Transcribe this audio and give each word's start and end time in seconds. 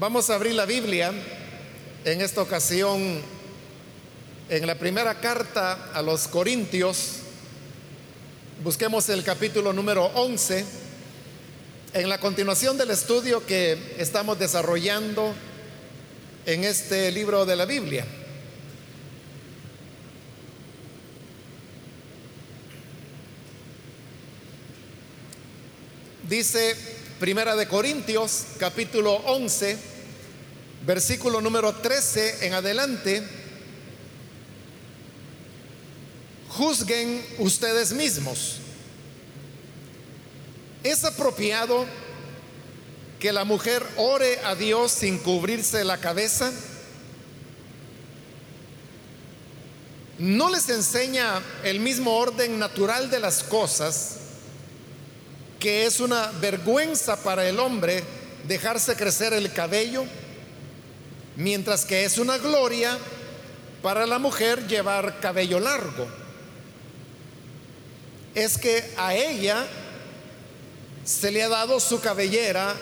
Vamos 0.00 0.30
a 0.30 0.36
abrir 0.36 0.54
la 0.54 0.64
Biblia 0.64 1.12
en 2.06 2.22
esta 2.22 2.40
ocasión 2.40 3.20
en 4.48 4.66
la 4.66 4.78
primera 4.78 5.20
carta 5.20 5.90
a 5.92 6.00
los 6.00 6.26
Corintios. 6.26 7.16
Busquemos 8.64 9.10
el 9.10 9.22
capítulo 9.22 9.74
número 9.74 10.06
11 10.14 10.64
en 11.92 12.08
la 12.08 12.16
continuación 12.16 12.78
del 12.78 12.92
estudio 12.92 13.44
que 13.44 13.76
estamos 13.98 14.38
desarrollando 14.38 15.34
en 16.46 16.64
este 16.64 17.12
libro 17.12 17.44
de 17.44 17.56
la 17.56 17.66
Biblia. 17.66 18.06
Dice 26.26 26.74
Primera 27.20 27.54
de 27.54 27.68
Corintios, 27.68 28.46
capítulo 28.58 29.12
11, 29.26 29.89
versículo 30.86 31.40
número 31.40 31.74
13 31.74 32.46
en 32.46 32.54
adelante. 32.54 33.22
Juzguen 36.48 37.24
ustedes 37.38 37.92
mismos. 37.92 38.56
¿Es 40.82 41.04
apropiado 41.04 41.86
que 43.18 43.32
la 43.32 43.44
mujer 43.44 43.86
ore 43.96 44.40
a 44.44 44.54
Dios 44.54 44.92
sin 44.92 45.18
cubrirse 45.18 45.84
la 45.84 45.98
cabeza? 45.98 46.50
¿No 50.18 50.50
les 50.50 50.68
enseña 50.68 51.40
el 51.64 51.80
mismo 51.80 52.16
orden 52.16 52.58
natural 52.58 53.10
de 53.10 53.20
las 53.20 53.42
cosas 53.42 54.16
que 55.60 55.84
es 55.84 56.00
una 56.00 56.32
vergüenza 56.40 57.22
para 57.22 57.46
el 57.46 57.58
hombre 57.58 58.02
dejarse 58.48 58.96
crecer 58.96 59.34
el 59.34 59.52
cabello, 59.52 60.04
mientras 61.36 61.84
que 61.84 62.04
es 62.04 62.18
una 62.18 62.38
gloria 62.38 62.98
para 63.82 64.06
la 64.06 64.18
mujer 64.18 64.66
llevar 64.66 65.20
cabello 65.20 65.60
largo? 65.60 66.06
Es 68.34 68.58
que 68.58 68.92
a 68.96 69.14
ella 69.14 69.66
se 71.04 71.30
le 71.30 71.42
ha 71.42 71.48
dado 71.48 71.80
su 71.80 72.00
cabellera 72.00 72.74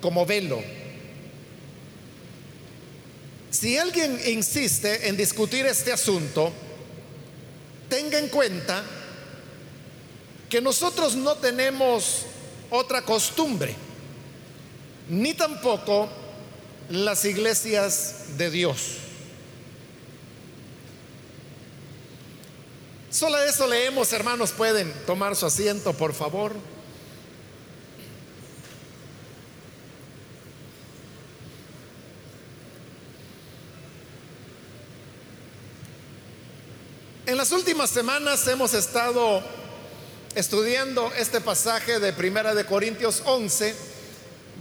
como 0.00 0.26
velo. 0.26 0.60
Si 3.50 3.78
alguien 3.78 4.20
insiste 4.26 5.08
en 5.08 5.16
discutir 5.16 5.64
este 5.66 5.92
asunto, 5.92 6.52
tenga 7.88 8.18
en 8.18 8.28
cuenta 8.28 8.82
que 10.48 10.60
nosotros 10.60 11.16
no 11.16 11.36
tenemos 11.36 12.22
otra 12.70 13.02
costumbre, 13.02 13.74
ni 15.08 15.34
tampoco 15.34 16.08
las 16.90 17.24
iglesias 17.24 18.36
de 18.36 18.50
Dios. 18.50 18.98
Solo 23.10 23.38
eso 23.42 23.66
leemos, 23.66 24.12
hermanos, 24.12 24.52
pueden 24.52 24.92
tomar 25.06 25.34
su 25.36 25.46
asiento, 25.46 25.94
por 25.94 26.12
favor. 26.12 26.52
En 37.26 37.36
las 37.36 37.50
últimas 37.52 37.90
semanas 37.90 38.46
hemos 38.46 38.72
estado 38.74 39.42
estudiando 40.34 41.10
este 41.14 41.40
pasaje 41.40 41.98
de 41.98 42.12
Primera 42.12 42.54
de 42.54 42.66
Corintios 42.66 43.22
11, 43.24 43.74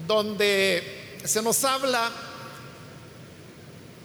donde 0.08 1.05
se 1.26 1.42
nos 1.42 1.64
habla 1.64 2.12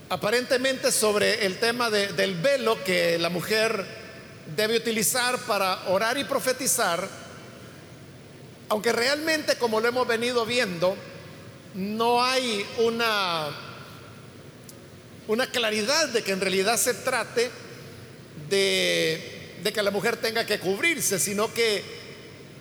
aparentemente 0.08 0.90
sobre 0.90 1.46
el 1.46 1.58
tema 1.58 1.90
del 1.90 2.34
velo 2.36 2.82
que 2.82 3.18
la 3.18 3.28
mujer 3.28 3.84
debe 4.56 4.78
utilizar 4.78 5.38
para 5.40 5.88
orar 5.88 6.18
y 6.18 6.24
profetizar, 6.24 7.08
aunque 8.68 8.92
realmente, 8.92 9.56
como 9.56 9.80
lo 9.80 9.88
hemos 9.88 10.06
venido 10.06 10.44
viendo, 10.44 10.96
no 11.74 12.22
hay 12.22 12.66
una, 12.78 13.48
una 15.28 15.46
claridad 15.46 16.08
de 16.08 16.22
que 16.24 16.32
en 16.32 16.40
realidad 16.40 16.76
se 16.76 16.94
trate 16.94 17.50
de 18.48 19.40
de 19.62 19.72
que 19.72 19.82
la 19.82 19.90
mujer 19.90 20.16
tenga 20.16 20.44
que 20.44 20.58
cubrirse, 20.58 21.18
sino 21.18 21.52
que 21.52 21.82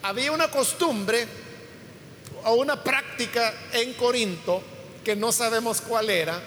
había 0.02 0.32
una 0.32 0.50
costumbre 0.50 1.28
o 2.46 2.54
una 2.54 2.84
práctica 2.84 3.54
en 3.74 3.94
Corinto 3.94 4.62
que 5.04 5.16
no 5.16 5.32
sabemos 5.32 5.82
cuál 5.82 6.10
era, 6.10 6.42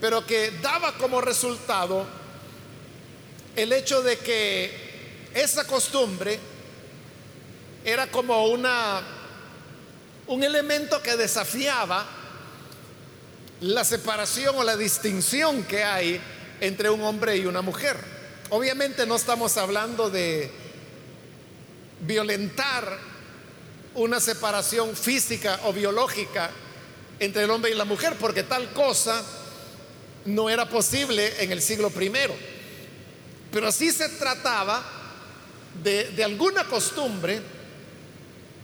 pero 0.00 0.24
que 0.26 0.52
daba 0.62 0.92
como 0.94 1.20
resultado 1.20 2.06
el 3.56 3.72
hecho 3.72 4.02
de 4.02 4.18
que 4.18 5.28
esa 5.34 5.66
costumbre 5.66 6.38
era 7.84 8.06
como 8.08 8.46
una 8.46 9.02
un 10.28 10.42
elemento 10.44 11.02
que 11.02 11.16
desafiaba 11.16 12.06
la 13.60 13.82
separación 13.82 14.56
o 14.56 14.62
la 14.62 14.76
distinción 14.76 15.64
que 15.64 15.82
hay 15.82 16.20
entre 16.60 16.90
un 16.90 17.02
hombre 17.02 17.36
y 17.36 17.46
una 17.46 17.62
mujer. 17.62 17.96
Obviamente 18.50 19.06
no 19.06 19.16
estamos 19.16 19.56
hablando 19.56 20.10
de 20.10 20.50
violentar 22.00 22.98
una 23.98 24.20
separación 24.20 24.96
física 24.96 25.60
o 25.64 25.72
biológica 25.72 26.50
entre 27.18 27.44
el 27.44 27.50
hombre 27.50 27.70
y 27.70 27.74
la 27.74 27.84
mujer, 27.84 28.16
porque 28.18 28.44
tal 28.44 28.72
cosa 28.72 29.22
no 30.24 30.48
era 30.48 30.68
posible 30.68 31.42
en 31.42 31.50
el 31.52 31.60
siglo 31.60 31.90
primero. 31.90 32.34
Pero 33.52 33.72
sí 33.72 33.90
se 33.90 34.08
trataba 34.10 34.84
de, 35.82 36.10
de 36.10 36.24
alguna 36.24 36.64
costumbre 36.64 37.40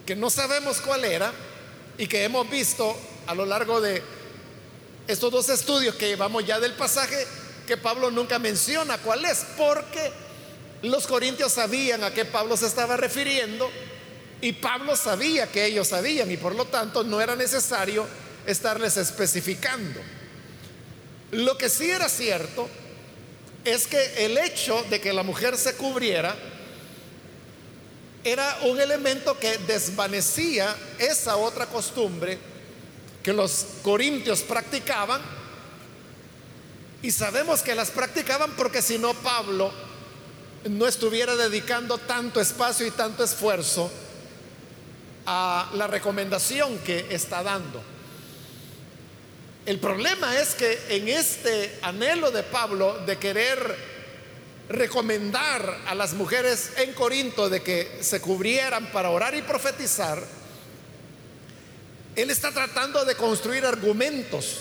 que 0.06 0.14
no 0.14 0.30
sabemos 0.30 0.80
cuál 0.80 1.04
era 1.04 1.32
y 1.98 2.06
que 2.06 2.24
hemos 2.24 2.48
visto 2.48 2.96
a 3.26 3.34
lo 3.34 3.44
largo 3.46 3.80
de 3.80 4.02
estos 5.08 5.32
dos 5.32 5.48
estudios 5.48 5.96
que 5.96 6.08
llevamos 6.08 6.46
ya 6.46 6.60
del 6.60 6.74
pasaje 6.74 7.26
que 7.66 7.76
Pablo 7.76 8.10
nunca 8.10 8.38
menciona 8.38 8.98
cuál 8.98 9.24
es, 9.24 9.44
porque 9.56 10.12
los 10.82 11.06
corintios 11.06 11.52
sabían 11.52 12.04
a 12.04 12.12
qué 12.12 12.24
Pablo 12.24 12.56
se 12.56 12.66
estaba 12.66 12.96
refiriendo 12.96 13.70
y 14.44 14.52
Pablo 14.52 14.94
sabía 14.94 15.50
que 15.50 15.64
ellos 15.64 15.88
sabían 15.88 16.30
y 16.30 16.36
por 16.36 16.54
lo 16.54 16.66
tanto 16.66 17.02
no 17.02 17.18
era 17.18 17.34
necesario 17.34 18.06
estarles 18.46 18.98
especificando. 18.98 19.98
Lo 21.30 21.56
que 21.56 21.70
sí 21.70 21.90
era 21.90 22.10
cierto 22.10 22.68
es 23.64 23.86
que 23.86 24.26
el 24.26 24.36
hecho 24.36 24.84
de 24.90 25.00
que 25.00 25.14
la 25.14 25.22
mujer 25.22 25.56
se 25.56 25.76
cubriera 25.76 26.36
era 28.22 28.58
un 28.64 28.78
elemento 28.78 29.38
que 29.40 29.56
desvanecía 29.66 30.76
esa 30.98 31.36
otra 31.36 31.64
costumbre 31.64 32.36
que 33.22 33.32
los 33.32 33.64
corintios 33.82 34.42
practicaban 34.42 35.22
y 37.00 37.10
sabemos 37.12 37.62
que 37.62 37.74
las 37.74 37.90
practicaban 37.90 38.50
porque 38.58 38.82
si 38.82 38.98
no 38.98 39.14
Pablo 39.14 39.72
no 40.68 40.86
estuviera 40.86 41.34
dedicando 41.34 41.96
tanto 41.96 42.42
espacio 42.42 42.86
y 42.86 42.90
tanto 42.90 43.24
esfuerzo 43.24 43.90
a 45.26 45.70
la 45.74 45.86
recomendación 45.86 46.78
que 46.78 47.06
está 47.10 47.42
dando. 47.42 47.82
El 49.66 49.78
problema 49.78 50.38
es 50.38 50.54
que 50.54 50.78
en 50.90 51.08
este 51.08 51.78
anhelo 51.82 52.30
de 52.30 52.42
Pablo 52.42 52.98
de 53.06 53.16
querer 53.16 53.94
recomendar 54.68 55.80
a 55.86 55.94
las 55.94 56.14
mujeres 56.14 56.72
en 56.76 56.92
Corinto 56.92 57.48
de 57.48 57.62
que 57.62 57.98
se 58.00 58.20
cubrieran 58.20 58.90
para 58.92 59.10
orar 59.10 59.34
y 59.34 59.42
profetizar, 59.42 60.22
él 62.14 62.30
está 62.30 62.52
tratando 62.52 63.04
de 63.04 63.14
construir 63.16 63.64
argumentos. 63.64 64.58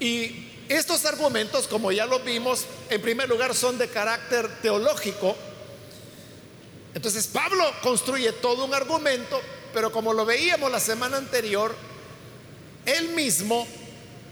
Y 0.00 0.46
estos 0.68 1.04
argumentos, 1.04 1.66
como 1.66 1.92
ya 1.92 2.06
lo 2.06 2.20
vimos, 2.20 2.66
en 2.90 3.00
primer 3.02 3.28
lugar 3.28 3.54
son 3.54 3.78
de 3.78 3.88
carácter 3.88 4.48
teológico. 4.62 5.36
Entonces 6.96 7.26
Pablo 7.26 7.62
construye 7.82 8.32
todo 8.32 8.64
un 8.64 8.72
argumento, 8.72 9.38
pero 9.74 9.92
como 9.92 10.14
lo 10.14 10.24
veíamos 10.24 10.72
la 10.72 10.80
semana 10.80 11.18
anterior, 11.18 11.76
él 12.86 13.10
mismo 13.10 13.68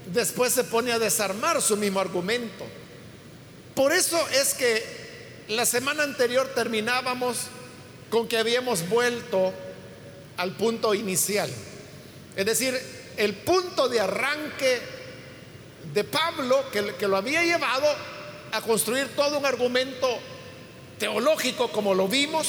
después 0.07 0.51
se 0.51 0.63
pone 0.63 0.91
a 0.91 0.97
desarmar 0.97 1.61
su 1.61 1.77
mismo 1.77 1.99
argumento. 1.99 2.65
Por 3.75 3.93
eso 3.93 4.19
es 4.29 4.55
que 4.55 4.83
la 5.49 5.63
semana 5.67 6.01
anterior 6.01 6.53
terminábamos 6.55 7.37
con 8.09 8.27
que 8.27 8.39
habíamos 8.39 8.89
vuelto 8.89 9.53
al 10.37 10.57
punto 10.57 10.95
inicial. 10.95 11.51
Es 12.35 12.47
decir, 12.47 12.75
el 13.17 13.35
punto 13.35 13.89
de 13.89 13.99
arranque 13.99 14.81
de 15.93 16.03
Pablo 16.03 16.71
que, 16.71 16.95
que 16.95 17.07
lo 17.07 17.15
había 17.15 17.43
llevado 17.43 17.85
a 18.51 18.59
construir 18.61 19.15
todo 19.15 19.37
un 19.37 19.45
argumento 19.45 20.19
teológico 20.99 21.71
como 21.71 21.93
lo 21.93 22.07
vimos 22.07 22.47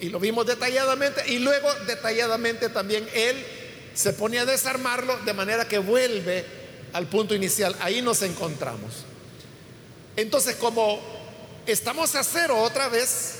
y 0.00 0.08
lo 0.08 0.20
vimos 0.20 0.46
detalladamente 0.46 1.22
y 1.28 1.38
luego 1.38 1.72
detalladamente 1.86 2.68
también 2.68 3.08
él 3.14 3.44
se 3.94 4.12
pone 4.12 4.38
a 4.38 4.44
desarmarlo 4.44 5.16
de 5.18 5.32
manera 5.32 5.66
que 5.66 5.78
vuelve 5.78 6.44
al 6.92 7.06
punto 7.06 7.34
inicial. 7.34 7.74
Ahí 7.80 8.02
nos 8.02 8.22
encontramos. 8.22 8.92
Entonces, 10.16 10.56
como 10.56 11.00
estamos 11.66 12.14
a 12.14 12.22
cero 12.22 12.58
otra 12.58 12.88
vez, 12.88 13.34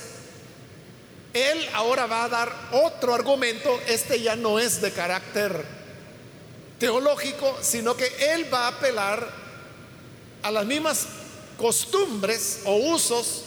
él 1.33 1.67
ahora 1.73 2.07
va 2.07 2.23
a 2.23 2.29
dar 2.29 2.69
otro 2.71 3.13
argumento. 3.13 3.79
Este 3.87 4.19
ya 4.21 4.35
no 4.35 4.57
es 4.57 4.81
de 4.81 4.91
carácter 4.91 5.63
teológico, 6.79 7.57
sino 7.61 7.95
que 7.95 8.11
él 8.33 8.51
va 8.51 8.65
a 8.65 8.67
apelar 8.69 9.27
a 10.41 10.51
las 10.51 10.65
mismas 10.65 11.05
costumbres 11.57 12.61
o 12.65 12.75
usos 12.75 13.43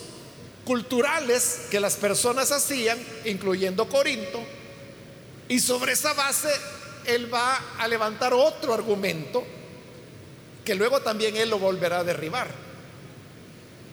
culturales 0.64 1.62
que 1.70 1.80
las 1.80 1.96
personas 1.96 2.52
hacían, 2.52 2.98
incluyendo 3.24 3.88
Corinto, 3.88 4.40
y 5.48 5.58
sobre 5.58 5.92
esa 5.92 6.12
base 6.12 6.50
él 7.06 7.32
va 7.32 7.74
a 7.78 7.88
levantar 7.88 8.32
otro 8.32 8.72
argumento 8.72 9.44
que 10.64 10.74
luego 10.74 11.00
también 11.00 11.36
él 11.36 11.50
lo 11.50 11.58
volverá 11.58 12.00
a 12.00 12.04
derribar. 12.04 12.48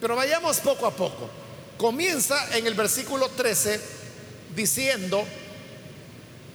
Pero 0.00 0.14
vayamos 0.14 0.58
poco 0.58 0.86
a 0.86 0.94
poco. 0.94 1.28
Comienza 1.76 2.56
en 2.56 2.66
el 2.66 2.74
versículo 2.74 3.28
13 3.30 3.80
diciendo, 4.54 5.24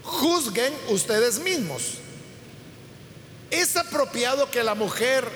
juzguen 0.04 0.74
ustedes 0.90 1.40
mismos. 1.40 1.96
¿Es 3.52 3.76
apropiado 3.76 4.50
que 4.50 4.64
la 4.64 4.76
mujer 4.76 5.28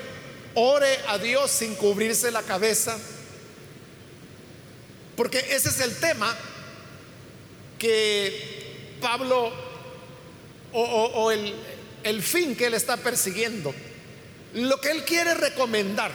ore 0.54 0.98
a 1.08 1.18
Dios 1.18 1.50
sin 1.50 1.74
cubrirse 1.74 2.30
la 2.30 2.42
cabeza? 2.42 2.98
Porque 5.18 5.40
ese 5.50 5.70
es 5.70 5.80
el 5.80 5.96
tema 5.96 6.32
que 7.76 8.98
Pablo 9.00 9.52
o, 10.72 11.32
el, 11.32 12.22
fin 12.22 12.54
que 12.54 12.66
él 12.66 12.74
está 12.74 12.96
persiguiendo. 12.98 13.74
Lo 14.54 14.80
que 14.80 14.92
él 14.92 15.04
quiere 15.04 15.34
recomendar 15.34 16.12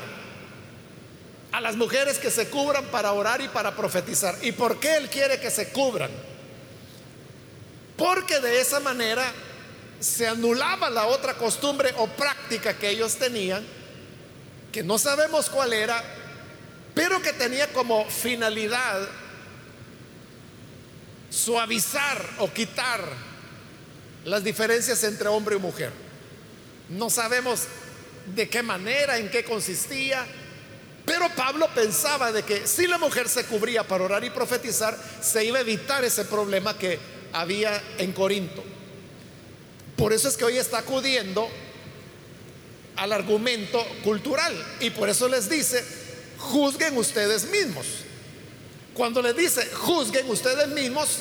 a 1.51 1.59
las 1.59 1.75
mujeres 1.75 2.17
que 2.17 2.31
se 2.31 2.47
cubran 2.47 2.85
para 2.85 3.11
orar 3.11 3.41
y 3.41 3.49
para 3.49 3.75
profetizar. 3.75 4.37
¿Y 4.41 4.53
por 4.53 4.79
qué 4.79 4.95
él 4.95 5.09
quiere 5.09 5.37
que 5.37 5.51
se 5.51 5.73
cubran? 5.73 6.11
Porque 7.97 8.39
de 8.39 8.61
esa 8.61 8.79
manera 8.79 9.29
se 9.99 10.27
anulaba 10.27 10.89
la 10.89 11.07
otra 11.07 11.33
costumbre 11.33 11.93
o 11.97 12.07
práctica 12.07 12.77
que 12.77 12.91
ellos 12.91 13.17
tenían, 13.17 13.65
que 14.71 14.81
no 14.81 14.97
sabemos 14.97 15.49
cuál 15.49 15.73
era, 15.73 16.01
pero 16.93 17.21
que 17.21 17.33
tenía 17.33 17.71
como 17.73 18.05
finalidad 18.05 19.07
suavizar 21.29 22.29
o 22.39 22.51
quitar 22.51 23.03
las 24.25 24.43
diferencias 24.43 25.03
entre 25.03 25.27
hombre 25.27 25.55
y 25.55 25.59
mujer. 25.59 25.91
No 26.89 27.09
sabemos 27.09 27.63
de 28.35 28.47
qué 28.47 28.61
manera, 28.61 29.17
en 29.17 29.29
qué 29.29 29.43
consistía, 29.43 30.25
pero 31.05 31.27
Pablo 31.35 31.67
pensaba 31.73 32.31
de 32.31 32.43
que 32.43 32.65
si 32.67 32.87
la 32.87 32.97
mujer 32.97 33.27
se 33.27 33.45
cubría 33.45 33.85
para 33.85 34.03
orar 34.03 34.23
y 34.23 34.29
profetizar, 34.29 34.97
se 35.21 35.43
iba 35.43 35.57
a 35.57 35.61
evitar 35.61 36.03
ese 36.03 36.25
problema 36.25 36.77
que 36.77 36.99
había 37.33 37.81
en 37.97 38.13
Corinto. 38.13 38.63
Por 39.97 40.13
eso 40.13 40.29
es 40.29 40.37
que 40.37 40.45
hoy 40.45 40.57
está 40.57 40.79
acudiendo 40.79 41.49
al 42.95 43.11
argumento 43.11 43.83
cultural 44.03 44.53
y 44.79 44.91
por 44.91 45.09
eso 45.09 45.27
les 45.27 45.49
dice, 45.49 45.83
juzguen 46.37 46.97
ustedes 46.97 47.45
mismos. 47.49 47.85
Cuando 48.93 49.21
les 49.21 49.35
dice, 49.35 49.65
juzguen 49.73 50.29
ustedes 50.29 50.67
mismos, 50.69 51.19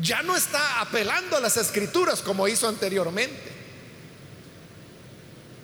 ya 0.00 0.22
no 0.22 0.36
está 0.36 0.80
apelando 0.80 1.36
a 1.36 1.40
las 1.40 1.56
escrituras 1.56 2.20
como 2.20 2.48
hizo 2.48 2.68
anteriormente. 2.68 3.54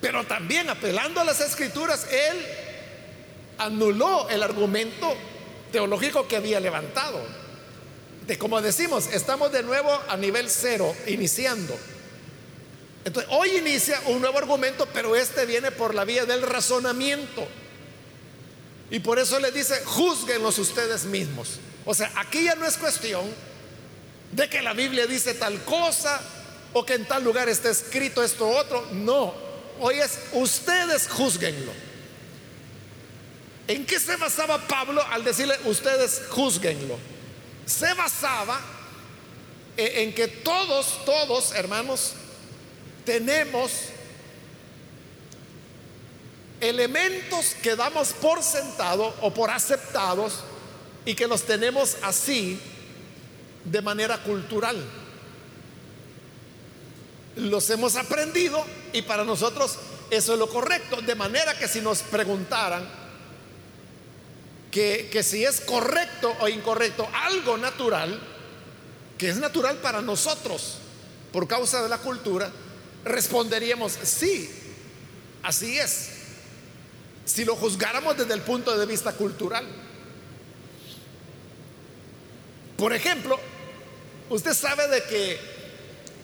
Pero 0.00 0.24
también 0.24 0.70
apelando 0.70 1.20
a 1.20 1.24
las 1.24 1.40
escrituras, 1.40 2.06
él 2.10 2.46
anuló 3.58 4.28
el 4.30 4.42
argumento 4.42 5.14
teológico 5.72 6.26
que 6.26 6.36
había 6.36 6.60
levantado. 6.60 7.20
De 8.26 8.38
como 8.38 8.60
decimos, 8.62 9.08
estamos 9.12 9.52
de 9.52 9.62
nuevo 9.62 9.90
a 10.08 10.16
nivel 10.16 10.48
cero, 10.48 10.94
iniciando. 11.06 11.76
Entonces, 13.04 13.32
hoy 13.34 13.56
inicia 13.56 14.00
un 14.06 14.20
nuevo 14.20 14.38
argumento, 14.38 14.86
pero 14.92 15.16
este 15.16 15.46
viene 15.46 15.70
por 15.70 15.94
la 15.94 16.04
vía 16.04 16.26
del 16.26 16.42
razonamiento. 16.42 17.46
Y 18.90 18.98
por 19.00 19.18
eso 19.18 19.38
le 19.38 19.52
dice, 19.52 19.80
juzguenlos 19.84 20.58
ustedes 20.58 21.04
mismos. 21.04 21.60
O 21.84 21.94
sea, 21.94 22.12
aquí 22.16 22.44
ya 22.44 22.56
no 22.56 22.66
es 22.66 22.76
cuestión 22.76 23.24
de 24.32 24.48
que 24.48 24.62
la 24.62 24.72
Biblia 24.72 25.06
dice 25.06 25.34
tal 25.34 25.62
cosa 25.64 26.20
o 26.72 26.84
que 26.84 26.94
en 26.94 27.06
tal 27.06 27.24
lugar 27.24 27.48
está 27.48 27.70
escrito 27.70 28.22
esto 28.22 28.48
otro. 28.48 28.86
No, 28.92 29.34
hoy 29.78 29.98
es 30.00 30.18
ustedes 30.32 31.08
juzguenlo. 31.08 31.72
¿En 33.68 33.86
qué 33.86 34.00
se 34.00 34.16
basaba 34.16 34.66
Pablo 34.66 35.00
al 35.10 35.22
decirle 35.22 35.54
ustedes 35.64 36.22
juzguenlo? 36.28 36.98
Se 37.66 37.94
basaba 37.94 38.60
en 39.76 40.12
que 40.12 40.26
todos, 40.26 41.04
todos, 41.04 41.54
hermanos, 41.54 42.14
tenemos 43.04 43.70
elementos 46.60 47.56
que 47.62 47.76
damos 47.76 48.12
por 48.12 48.42
sentado 48.42 49.14
o 49.20 49.32
por 49.32 49.50
aceptados 49.50 50.40
y 51.04 51.14
que 51.14 51.26
los 51.26 51.42
tenemos 51.42 51.96
así 52.02 52.60
de 53.64 53.82
manera 53.82 54.18
cultural. 54.18 54.76
Los 57.36 57.70
hemos 57.70 57.96
aprendido 57.96 58.64
y 58.92 59.02
para 59.02 59.24
nosotros 59.24 59.78
eso 60.10 60.32
es 60.34 60.38
lo 60.38 60.48
correcto. 60.48 61.00
De 61.00 61.14
manera 61.14 61.58
que 61.58 61.68
si 61.68 61.80
nos 61.80 62.02
preguntaran 62.02 62.88
que, 64.70 65.08
que 65.10 65.22
si 65.22 65.44
es 65.44 65.60
correcto 65.60 66.34
o 66.40 66.48
incorrecto 66.48 67.08
algo 67.12 67.56
natural, 67.56 68.20
que 69.16 69.30
es 69.30 69.36
natural 69.36 69.78
para 69.78 70.02
nosotros 70.02 70.76
por 71.32 71.46
causa 71.46 71.82
de 71.82 71.88
la 71.88 71.98
cultura, 71.98 72.50
responderíamos 73.04 73.92
sí, 74.02 74.50
así 75.42 75.78
es 75.78 76.19
si 77.30 77.44
lo 77.44 77.54
juzgáramos 77.54 78.16
desde 78.16 78.34
el 78.34 78.40
punto 78.40 78.76
de 78.76 78.86
vista 78.86 79.12
cultural. 79.12 79.64
Por 82.76 82.92
ejemplo, 82.92 83.38
usted 84.30 84.52
sabe 84.52 84.88
de 84.88 85.04
que 85.04 85.38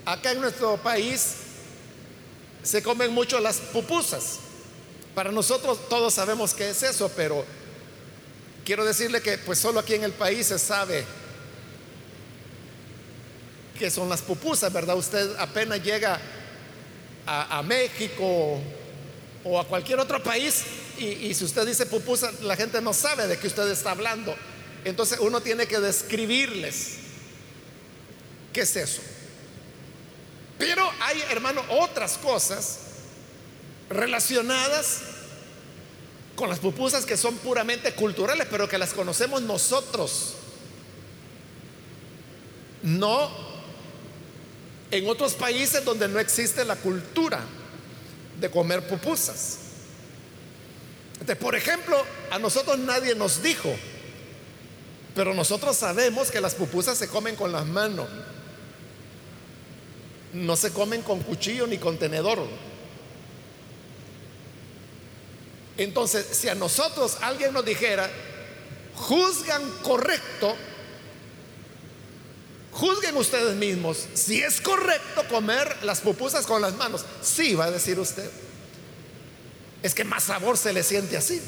acá 0.05 0.33
en 0.33 0.41
nuestro 0.41 0.77
país 0.79 1.37
se 2.63 2.83
comen 2.83 3.13
mucho 3.13 3.39
las 3.39 3.59
pupusas. 3.59 4.39
Para 5.15 5.31
nosotros 5.31 5.89
todos 5.89 6.15
sabemos 6.15 6.53
qué 6.55 6.71
es 6.71 6.83
eso, 6.83 7.09
pero 7.15 7.45
quiero 8.65 8.85
decirle 8.85 9.23
que 9.23 9.39
pues 9.39 9.61
solo 9.61 9.79
aquí 9.79 9.95
en 9.95 10.03
el 10.03 10.13
país 10.13 10.49
se 10.49 10.59
sabe 10.59 11.05
qué 13.79 13.91
son 13.91 14.09
las 14.09 14.23
pupusas, 14.23 14.73
¿verdad? 14.73 14.97
Usted 14.97 15.37
apenas 15.39 15.81
llega 15.85 16.19
a, 17.27 17.59
a 17.59 17.63
México 17.63 18.59
o 19.45 19.61
a 19.61 19.65
cualquier 19.69 20.01
otro 20.01 20.21
país 20.21 20.65
y, 20.99 21.35
si 21.35 21.45
usted 21.45 21.67
dice 21.67 21.87
pupusa, 21.87 22.33
la 22.43 22.57
gente 22.57 22.81
no 22.81 22.93
sabe 22.93 23.27
de 23.27 23.39
qué 23.39 23.47
usted 23.47 23.71
está 23.71 23.91
hablando. 23.91 24.35
Entonces 24.85 25.19
uno 25.21 25.41
tiene 25.41 25.67
que 25.67 25.81
describirles 25.81 26.97
qué 28.53 28.63
es 28.63 28.77
eso. 28.77 29.03
Pero 30.59 30.89
hay, 31.01 31.21
hermano, 31.31 31.63
otras 31.69 32.17
cosas 32.19 32.79
relacionadas 33.91 35.01
con 36.35 36.49
las 36.49 36.59
pupusas 36.59 37.05
que 37.05 37.17
son 37.17 37.37
puramente 37.39 37.95
culturales, 37.95 38.47
pero 38.51 38.69
que 38.69 38.79
las 38.79 38.93
conocemos 38.93 39.43
nosotros. 39.43 40.35
No 42.83 43.31
en 44.91 45.09
otros 45.09 45.35
países 45.35 45.85
donde 45.85 46.09
no 46.09 46.21
existe 46.21 46.65
la 46.65 46.77
cultura 46.77 47.41
de 48.41 48.51
comer 48.51 48.87
pupusas 48.87 49.59
por 51.39 51.57
ejemplo, 51.57 52.05
a 52.31 52.39
nosotros 52.39 52.79
nadie 52.79 53.15
nos 53.15 53.43
dijo, 53.43 53.75
pero 55.15 55.35
nosotros 55.35 55.77
sabemos 55.77 56.31
que 56.31 56.41
las 56.41 56.55
pupusas 56.55 56.99
se 56.99 57.09
comen 57.09 57.37
con 57.37 57.53
las 57.53 57.67
manos, 57.67 58.07
no 60.35 60.57
se 60.57 60.73
comen 60.73 61.03
con 61.03 61.21
cuchillo 61.21 61.67
ni 61.67 61.79
con 61.79 61.99
tenedor. 61.99 62.47
Entonces, 65.79 66.27
si 66.33 66.49
a 66.49 66.55
nosotros 66.55 67.19
alguien 67.23 67.53
nos 67.53 67.65
dijera, 67.65 68.11
juzgan 68.95 69.63
correcto, 69.83 70.55
juzguen 72.73 73.17
ustedes 73.17 73.55
mismos 73.57 74.07
si 74.15 74.43
es 74.43 74.61
correcto 74.61 75.27
comer 75.29 75.77
las 75.83 76.01
pupusas 76.01 76.47
con 76.47 76.61
las 76.61 76.75
manos. 76.77 77.05
Sí, 77.23 77.55
va 77.55 77.67
a 77.67 77.71
decir 77.71 77.99
usted 77.99 78.31
es 79.83 79.95
que 79.95 80.05
más 80.05 80.25
sabor 80.25 80.57
se 80.57 80.73
le 80.73 80.83
siente 80.83 81.17
así. 81.17 81.41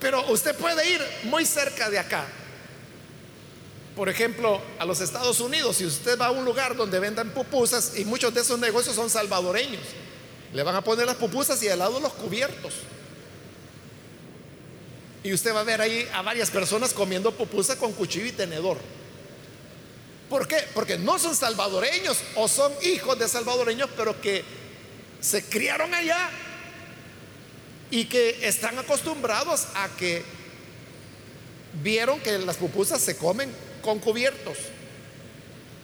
Pero 0.00 0.30
usted 0.30 0.54
puede 0.56 0.88
ir 0.88 1.00
muy 1.24 1.44
cerca 1.44 1.90
de 1.90 1.98
acá 1.98 2.26
por 4.00 4.08
ejemplo, 4.08 4.62
a 4.78 4.86
los 4.86 5.02
Estados 5.02 5.40
Unidos, 5.40 5.76
si 5.76 5.84
usted 5.84 6.18
va 6.18 6.28
a 6.28 6.30
un 6.30 6.44
lugar 6.44 6.74
donde 6.74 6.98
vendan 6.98 7.34
pupusas 7.34 7.98
y 7.98 8.06
muchos 8.06 8.32
de 8.32 8.40
esos 8.40 8.58
negocios 8.58 8.94
son 8.94 9.10
salvadoreños, 9.10 9.82
le 10.54 10.62
van 10.62 10.74
a 10.74 10.82
poner 10.82 11.04
las 11.04 11.16
pupusas 11.16 11.62
y 11.62 11.68
al 11.68 11.80
lado 11.80 12.00
los 12.00 12.14
cubiertos. 12.14 12.72
Y 15.22 15.34
usted 15.34 15.54
va 15.54 15.60
a 15.60 15.64
ver 15.64 15.82
ahí 15.82 16.08
a 16.14 16.22
varias 16.22 16.50
personas 16.50 16.94
comiendo 16.94 17.32
pupusa 17.32 17.76
con 17.76 17.92
cuchillo 17.92 18.24
y 18.24 18.32
tenedor. 18.32 18.78
¿Por 20.30 20.46
qué? 20.46 20.64
Porque 20.74 20.96
no 20.96 21.18
son 21.18 21.34
salvadoreños 21.34 22.18
o 22.36 22.46
son 22.46 22.72
hijos 22.82 23.18
de 23.18 23.26
salvadoreños, 23.28 23.90
pero 23.96 24.18
que 24.20 24.44
se 25.20 25.44
criaron 25.44 25.92
allá 25.92 26.30
y 27.90 28.04
que 28.04 28.46
están 28.46 28.78
acostumbrados 28.78 29.66
a 29.74 29.88
que 29.98 30.22
vieron 31.82 32.20
que 32.20 32.38
las 32.38 32.56
pupusas 32.56 33.02
se 33.02 33.16
comen 33.16 33.52
con 33.82 33.98
cubiertos. 33.98 34.56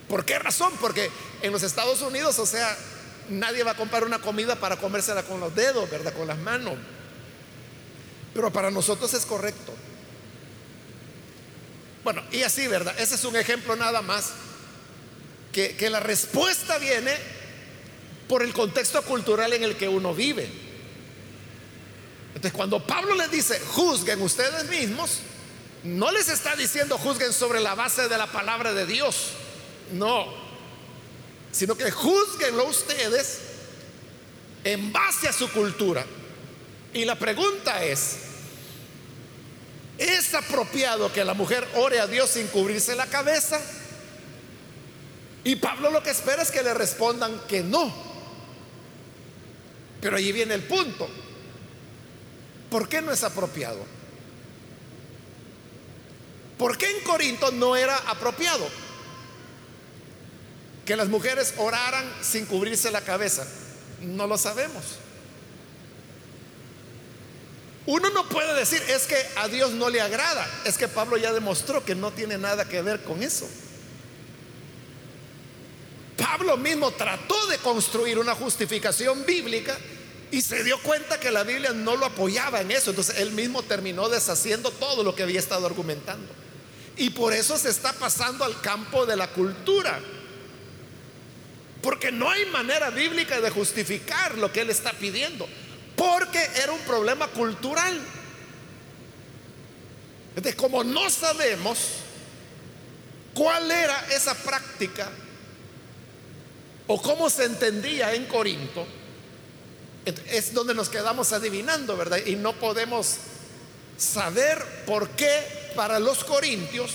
¿Por 0.09 0.25
qué 0.25 0.38
razón? 0.38 0.73
Porque 0.81 1.11
en 1.43 1.50
los 1.50 1.65
Estados 1.65 2.00
Unidos, 2.03 2.38
o 2.38 2.47
sea, 2.47 2.76
nadie 3.29 3.65
va 3.65 3.73
a 3.73 3.76
comprar 3.76 4.05
una 4.05 4.21
comida 4.21 4.55
para 4.55 4.76
comérsela 4.76 5.25
con 5.25 5.41
los 5.41 5.57
dedos, 5.57 5.91
¿verdad? 5.91 6.15
Con 6.15 6.29
las 6.29 6.38
manos. 6.38 6.75
Pero 8.33 8.53
para 8.53 8.71
nosotros 8.71 9.12
es 9.15 9.26
correcto. 9.26 9.73
Bueno, 12.07 12.23
y 12.31 12.45
así, 12.45 12.69
¿verdad? 12.69 12.95
Ese 13.01 13.17
es 13.17 13.25
un 13.25 13.35
ejemplo 13.35 13.75
nada 13.75 14.01
más 14.01 14.31
que, 15.53 15.75
que 15.75 15.91
la 15.91 15.99
respuesta 15.99 16.79
viene 16.79 17.13
por 18.29 18.45
el 18.45 18.53
contexto 18.53 19.03
cultural 19.03 19.53
en 19.55 19.65
el 19.65 19.77
que 19.77 19.89
uno 19.89 20.15
vive. 20.15 20.49
Entonces, 22.29 22.53
cuando 22.53 22.87
Pablo 22.87 23.17
les 23.17 23.29
dice, 23.33 23.59
juzguen 23.59 24.23
ustedes 24.23 24.69
mismos, 24.69 25.19
no 25.83 26.13
les 26.13 26.29
está 26.29 26.55
diciendo 26.55 26.97
juzguen 26.97 27.33
sobre 27.33 27.59
la 27.59 27.75
base 27.75 28.07
de 28.07 28.17
la 28.17 28.29
palabra 28.29 28.73
de 28.73 28.87
Dios, 28.87 29.31
no, 29.91 30.33
sino 31.51 31.77
que 31.77 31.91
juzguenlo 31.91 32.67
ustedes 32.67 33.41
en 34.63 34.93
base 34.93 35.27
a 35.27 35.33
su 35.33 35.51
cultura. 35.51 36.07
Y 36.95 37.05
la 37.05 37.19
pregunta 37.19 37.83
es, 37.83 38.25
¿es 39.99 40.35
apropiado 40.35 41.12
que 41.12 41.25
la 41.25 41.35
mujer 41.35 41.67
ore 41.75 42.00
a 42.00 42.07
Dios 42.07 42.31
sin 42.31 42.47
cubrirse 42.49 42.95
la 42.95 43.07
cabeza? 43.07 43.61
Y 45.45 45.57
Pablo 45.57 45.91
lo 45.91 46.03
que 46.03 46.11
espera 46.11 46.43
es 46.43 46.50
que 46.50 46.62
le 46.62 46.75
respondan 46.75 47.41
que 47.47 47.62
no. 47.62 47.93
Pero 50.00 50.17
allí 50.17 50.33
viene 50.33 50.55
el 50.55 50.65
punto. 50.65 51.09
¿Por 52.71 52.88
qué 52.88 53.00
no 53.00 53.12
es 53.12 53.23
apropiado? 53.23 53.85
¿Por 56.59 56.76
qué 56.79 56.91
en 56.91 57.05
Corinto 57.05 57.53
no 57.53 57.76
era 57.76 57.97
apropiado 57.97 58.67
que 60.85 60.97
las 60.97 61.09
mujeres 61.09 61.55
oraran 61.59 62.11
sin 62.23 62.47
cubrirse 62.47 62.91
la 62.91 63.03
cabeza? 63.03 63.47
No 64.00 64.26
lo 64.26 64.38
sabemos. 64.38 64.85
Uno 67.87 68.11
no 68.11 68.28
puede 68.28 68.52
decir 68.55 68.83
es 68.88 69.07
que 69.07 69.16
a 69.37 69.47
Dios 69.47 69.73
no 69.73 69.88
le 69.88 70.00
agrada. 70.00 70.47
Es 70.64 70.76
que 70.76 70.88
Pablo 70.88 71.16
ya 71.16 71.33
demostró 71.33 71.85
que 71.85 71.95
no 71.95 72.11
tiene 72.11 72.37
nada 72.37 72.69
que 72.69 72.83
ver 72.83 73.05
con 73.05 73.23
eso. 73.23 73.49
Pablo 76.16 76.57
mismo 76.57 76.90
trató 76.90 77.47
de 77.47 77.59
construir 77.59 78.19
una 78.19 78.35
justificación 78.35 79.25
bíblica 79.25 79.78
y 80.33 80.43
se 80.43 80.64
dio 80.64 80.83
cuenta 80.83 81.21
que 81.21 81.31
la 81.31 81.45
Biblia 81.45 81.73
no 81.73 81.97
lo 81.97 82.07
apoyaba 82.07 82.61
en 82.61 82.73
eso. 82.73 82.90
Entonces 82.90 83.19
él 83.19 83.31
mismo 83.31 83.62
terminó 83.62 84.09
deshaciendo 84.09 84.73
todo 84.73 85.05
lo 85.05 85.14
que 85.14 85.23
había 85.23 85.38
estado 85.38 85.66
argumentando. 85.66 86.33
Y 86.97 87.11
por 87.11 87.33
eso 87.33 87.57
se 87.57 87.69
está 87.69 87.93
pasando 87.93 88.45
al 88.45 88.61
campo 88.61 89.07
de 89.07 89.16
la 89.16 89.28
cultura. 89.28 90.00
Porque 91.83 92.11
no 92.11 92.28
hay 92.28 92.47
manera 92.47 92.90
bíblica 92.90 93.40
de 93.40 93.50
justificar 93.50 94.37
lo 94.38 94.52
que 94.52 94.62
él 94.62 94.71
está 94.71 94.93
pidiendo. 94.93 95.47
Porque 95.97 96.38
era 96.62 96.73
un 96.73 96.81
problema 96.81 97.26
cultural. 97.29 98.00
Entonces, 100.37 100.55
como 100.55 100.85
no 100.85 101.09
sabemos 101.09 101.79
cuál 103.33 103.71
era 103.71 104.07
esa 104.11 104.35
práctica 104.35 105.11
o 106.87 107.00
cómo 107.00 107.31
se 107.31 107.45
entendía 107.45 108.15
en 108.15 108.26
Corinto, 108.26 108.87
es 110.05 110.55
donde 110.55 110.75
nos 110.75 110.88
quedamos 110.88 111.33
adivinando, 111.33 111.97
¿verdad? 111.97 112.21
Y 112.25 112.37
no 112.37 112.53
podemos 112.53 113.17
saber 113.97 114.65
por 114.87 115.09
qué 115.11 115.73
para 115.75 115.99
los 115.99 116.23
corintios, 116.23 116.93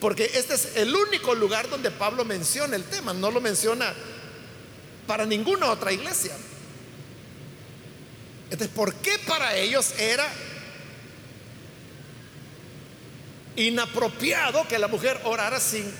porque 0.00 0.30
este 0.34 0.54
es 0.54 0.76
el 0.76 0.94
único 0.94 1.34
lugar 1.34 1.68
donde 1.68 1.90
Pablo 1.90 2.24
menciona 2.24 2.76
el 2.76 2.84
tema, 2.84 3.12
no 3.12 3.30
lo 3.30 3.40
menciona 3.40 3.92
para 5.06 5.26
ninguna 5.26 5.70
otra 5.70 5.92
iglesia. 5.92 6.32
Entonces, 8.50 8.68
¿por 8.74 8.94
qué 8.94 9.18
para 9.26 9.56
ellos 9.56 9.94
era 9.98 10.26
inapropiado 13.56 14.66
que 14.66 14.78
la 14.78 14.88
mujer 14.88 15.20
orara 15.24 15.60
sin 15.60 15.90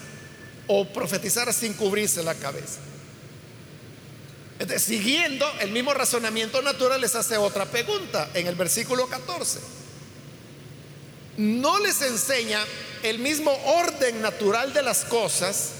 o 0.66 0.84
profetizara 0.92 1.52
sin 1.52 1.74
cubrirse 1.74 2.22
la 2.22 2.34
cabeza? 2.34 2.80
siguiendo 4.76 5.50
el 5.60 5.70
mismo 5.70 5.94
razonamiento 5.94 6.60
natural, 6.60 7.00
les 7.00 7.14
hace 7.14 7.36
otra 7.38 7.64
pregunta 7.64 8.28
en 8.34 8.46
el 8.46 8.54
versículo 8.54 9.08
14. 9.08 9.58
¿No 11.38 11.78
les 11.78 12.02
enseña 12.02 12.62
el 13.02 13.20
mismo 13.20 13.50
orden 13.64 14.20
natural 14.20 14.74
de 14.74 14.82
las 14.82 15.06
cosas, 15.06 15.70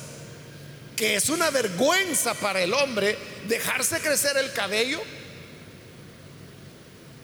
que 0.97 1.17
es 1.17 1.29
una 1.29 1.51
vergüenza 1.51 2.33
para 2.33 2.63
el 2.63 2.73
hombre 2.73 3.19
dejarse 3.49 4.01
crecer 4.01 4.39
el 4.39 4.51
cabello? 4.55 5.03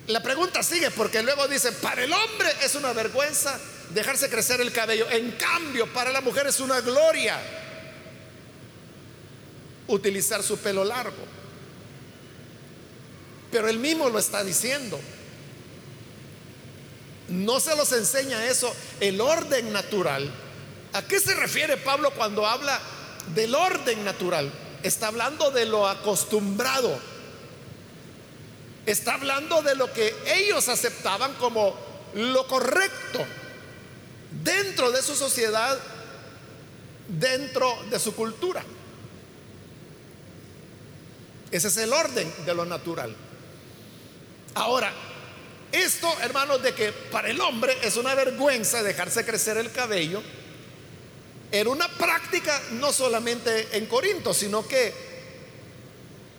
La 0.09 0.23
pregunta 0.23 0.63
sigue 0.63 0.91
porque 0.91 1.23
luego 1.23 1.49
dice, 1.49 1.73
para 1.73 2.05
el 2.05 2.13
hombre 2.13 2.49
es 2.63 2.75
una 2.75 2.93
vergüenza 2.93 3.59
dejarse 3.91 4.29
crecer 4.29 4.61
el 4.61 4.73
cabello, 4.73 5.11
en 5.11 5.33
cambio 5.33 5.93
para 5.93 6.11
la 6.11 6.21
mujer 6.21 6.47
es 6.47 6.61
una 6.61 6.81
gloria 6.81 7.41
utilizar 9.89 10.43
su 10.43 10.59
pelo 10.59 10.85
largo. 10.85 11.25
Pero 13.51 13.69
él 13.69 13.79
mismo 13.79 14.09
lo 14.09 14.19
está 14.19 14.43
diciendo. 14.45 14.99
No 17.29 17.59
se 17.59 17.75
los 17.75 17.93
enseña 17.93 18.47
eso, 18.47 18.75
el 19.01 19.21
orden 19.21 19.73
natural. 19.73 20.31
¿A 20.93 21.03
qué 21.03 21.19
se 21.19 21.35
refiere 21.35 21.77
Pablo 21.77 22.13
cuando 22.13 22.47
habla 22.47 22.81
del 23.35 23.55
orden 23.55 24.05
natural? 24.05 24.53
Está 24.83 25.09
hablando 25.09 25.51
de 25.51 25.67
lo 25.67 25.89
acostumbrado. 25.89 26.99
Está 28.87 29.15
hablando 29.15 29.63
de 29.63 29.75
lo 29.75 29.93
que 29.93 30.15
ellos 30.27 30.69
aceptaban 30.69 31.35
como 31.35 31.77
lo 32.15 32.47
correcto 32.47 33.27
dentro 34.43 34.93
de 34.93 35.03
su 35.03 35.15
sociedad, 35.15 35.79
dentro 37.09 37.77
de 37.91 37.99
su 37.99 38.15
cultura. 38.15 38.65
Ese 41.51 41.69
es 41.69 41.77
el 41.77 41.93
orden 41.93 42.33
de 42.45 42.55
lo 42.55 42.65
natural. 42.65 43.15
Ahora, 44.55 44.93
esto, 45.73 46.13
hermanos, 46.23 46.63
de 46.63 46.75
que 46.75 46.93
para 46.93 47.29
el 47.29 47.41
hombre 47.41 47.77
es 47.83 47.97
una 47.97 48.15
vergüenza 48.15 48.83
dejarse 48.83 49.25
crecer 49.25 49.57
el 49.57 49.71
cabello, 49.73 50.23
era 51.53 51.71
una 51.71 51.89
práctica 51.89 52.61
no 52.73 52.93
solamente 52.93 53.77
en 53.77 53.87
Corinto, 53.87 54.33
sino 54.35 54.67
que 54.67 54.93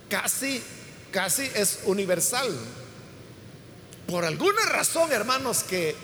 casi, 0.09 0.61
casi 1.17 1.49
es 1.55 1.79
universal. 1.85 2.55
Por 4.05 4.23
alguna 4.23 4.61
razón, 4.67 5.11
hermanos, 5.11 5.63
que 5.63 5.95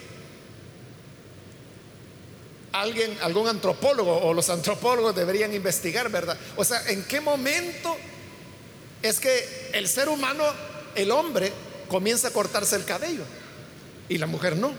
alguien, 2.71 3.15
algún 3.21 3.47
antropólogo 3.47 4.11
o 4.11 4.33
los 4.33 4.49
antropólogos 4.49 5.15
deberían 5.15 5.53
investigar, 5.53 6.09
¿verdad? 6.09 6.35
O 6.55 6.65
sea, 6.65 6.81
¿en 6.89 7.03
qué 7.03 7.21
momento 7.21 7.95
es 9.03 9.19
que 9.19 9.69
el 9.73 9.87
ser 9.87 10.09
humano, 10.09 10.45
el 10.95 11.11
hombre, 11.11 11.53
comienza 11.89 12.29
a 12.29 12.31
cortarse 12.31 12.75
el 12.75 12.83
cabello 12.83 13.23
y 14.09 14.17
la 14.17 14.25
mujer 14.25 14.57
no. 14.57 14.73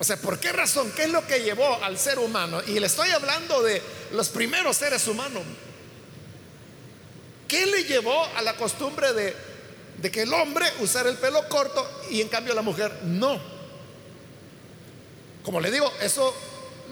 O 0.00 0.02
sea, 0.02 0.16
¿por 0.16 0.40
qué 0.40 0.50
razón? 0.50 0.90
¿Qué 0.96 1.04
es 1.04 1.10
lo 1.10 1.24
que 1.24 1.44
llevó 1.44 1.80
al 1.84 1.96
ser 1.96 2.18
humano? 2.18 2.60
Y 2.66 2.80
le 2.80 2.88
estoy 2.88 3.10
hablando 3.10 3.62
de 3.62 3.80
los 4.10 4.30
primeros 4.30 4.78
seres 4.78 5.06
humanos. 5.06 5.44
¿Qué 7.48 7.64
le 7.64 7.84
llevó 7.84 8.26
a 8.36 8.42
la 8.42 8.54
costumbre 8.56 9.14
de, 9.14 10.10
que 10.10 10.22
el 10.22 10.32
hombre 10.34 10.66
usara 10.80 11.08
el 11.08 11.16
pelo 11.16 11.48
corto 11.48 11.84
y 12.10 12.20
en 12.20 12.28
cambio 12.28 12.54
la 12.54 12.60
mujer 12.60 12.92
no? 13.04 13.40
Como 15.42 15.58
le 15.58 15.70
digo, 15.70 15.90
eso 16.02 16.34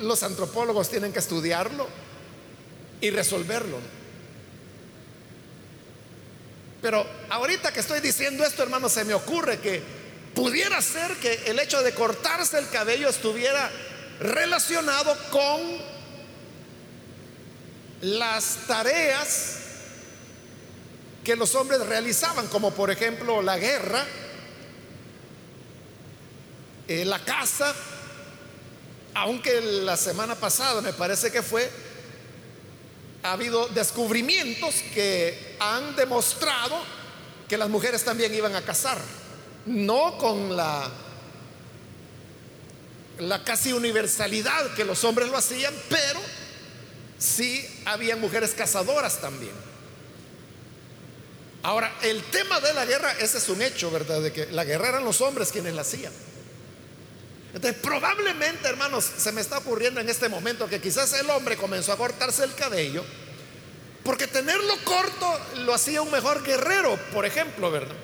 los 0.00 0.22
antropólogos 0.22 0.88
tienen 0.88 1.12
que 1.12 1.18
estudiarlo 1.18 1.86
y 3.02 3.10
resolverlo. 3.10 3.76
Pero 6.80 7.06
ahorita 7.28 7.70
que 7.70 7.80
estoy 7.80 8.00
diciendo 8.00 8.42
esto, 8.42 8.62
hermano, 8.62 8.88
se 8.88 9.04
me 9.04 9.12
ocurre 9.12 9.58
que 9.58 9.82
pudiera 10.34 10.80
ser 10.80 11.12
que 11.16 11.34
el 11.46 11.58
hecho 11.58 11.82
de 11.82 11.92
cortarse 11.92 12.58
el 12.58 12.68
cabello 12.70 13.10
estuviera 13.10 13.70
relacionado 14.20 15.14
con 15.30 15.60
las 18.00 18.66
tareas 18.66 19.65
que 21.26 21.34
los 21.34 21.56
hombres 21.56 21.80
realizaban, 21.80 22.46
como 22.46 22.70
por 22.70 22.88
ejemplo 22.88 23.42
la 23.42 23.58
guerra, 23.58 24.06
eh, 26.86 27.04
la 27.04 27.18
casa, 27.24 27.74
aunque 29.12 29.60
la 29.60 29.96
semana 29.96 30.36
pasada 30.36 30.80
me 30.82 30.92
parece 30.92 31.32
que 31.32 31.42
fue, 31.42 31.68
ha 33.24 33.32
habido 33.32 33.66
descubrimientos 33.66 34.76
que 34.94 35.56
han 35.58 35.96
demostrado 35.96 36.80
que 37.48 37.58
las 37.58 37.70
mujeres 37.70 38.04
también 38.04 38.32
iban 38.32 38.54
a 38.54 38.62
casar, 38.62 38.98
no 39.66 40.18
con 40.18 40.56
la, 40.56 40.88
la 43.18 43.42
casi 43.42 43.72
universalidad 43.72 44.74
que 44.76 44.84
los 44.84 45.02
hombres 45.02 45.28
lo 45.28 45.36
hacían, 45.36 45.74
pero 45.88 46.20
sí 47.18 47.68
había 47.84 48.14
mujeres 48.14 48.52
casadoras 48.52 49.20
también. 49.20 49.75
Ahora, 51.66 51.92
el 52.02 52.22
tema 52.22 52.60
de 52.60 52.72
la 52.74 52.84
guerra, 52.84 53.12
ese 53.18 53.38
es 53.38 53.48
un 53.48 53.60
hecho, 53.60 53.90
¿verdad? 53.90 54.22
De 54.22 54.32
que 54.32 54.46
la 54.52 54.62
guerra 54.62 54.90
eran 54.90 55.04
los 55.04 55.20
hombres 55.20 55.50
quienes 55.50 55.74
la 55.74 55.82
hacían. 55.82 56.12
Entonces, 57.52 57.82
probablemente, 57.82 58.68
hermanos, 58.68 59.04
se 59.04 59.32
me 59.32 59.40
está 59.40 59.58
ocurriendo 59.58 60.00
en 60.00 60.08
este 60.08 60.28
momento 60.28 60.68
que 60.68 60.80
quizás 60.80 61.12
el 61.14 61.28
hombre 61.28 61.56
comenzó 61.56 61.90
a 61.90 61.96
cortarse 61.96 62.44
el 62.44 62.54
cabello 62.54 63.04
porque 64.04 64.28
tenerlo 64.28 64.76
corto 64.84 65.40
lo 65.64 65.74
hacía 65.74 66.02
un 66.02 66.10
mejor 66.12 66.44
guerrero, 66.44 66.96
por 67.12 67.26
ejemplo, 67.26 67.68
¿verdad? 67.68 67.96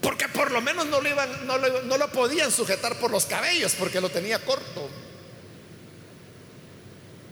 Porque 0.00 0.26
por 0.28 0.50
lo 0.50 0.60
menos 0.60 0.86
no 0.86 1.00
lo, 1.00 1.08
iban, 1.08 1.46
no 1.46 1.58
no 1.58 1.96
lo 1.96 2.10
podían 2.10 2.50
sujetar 2.50 2.98
por 2.98 3.12
los 3.12 3.24
cabellos 3.24 3.74
porque 3.78 4.00
lo 4.00 4.08
tenía 4.08 4.44
corto. 4.44 4.90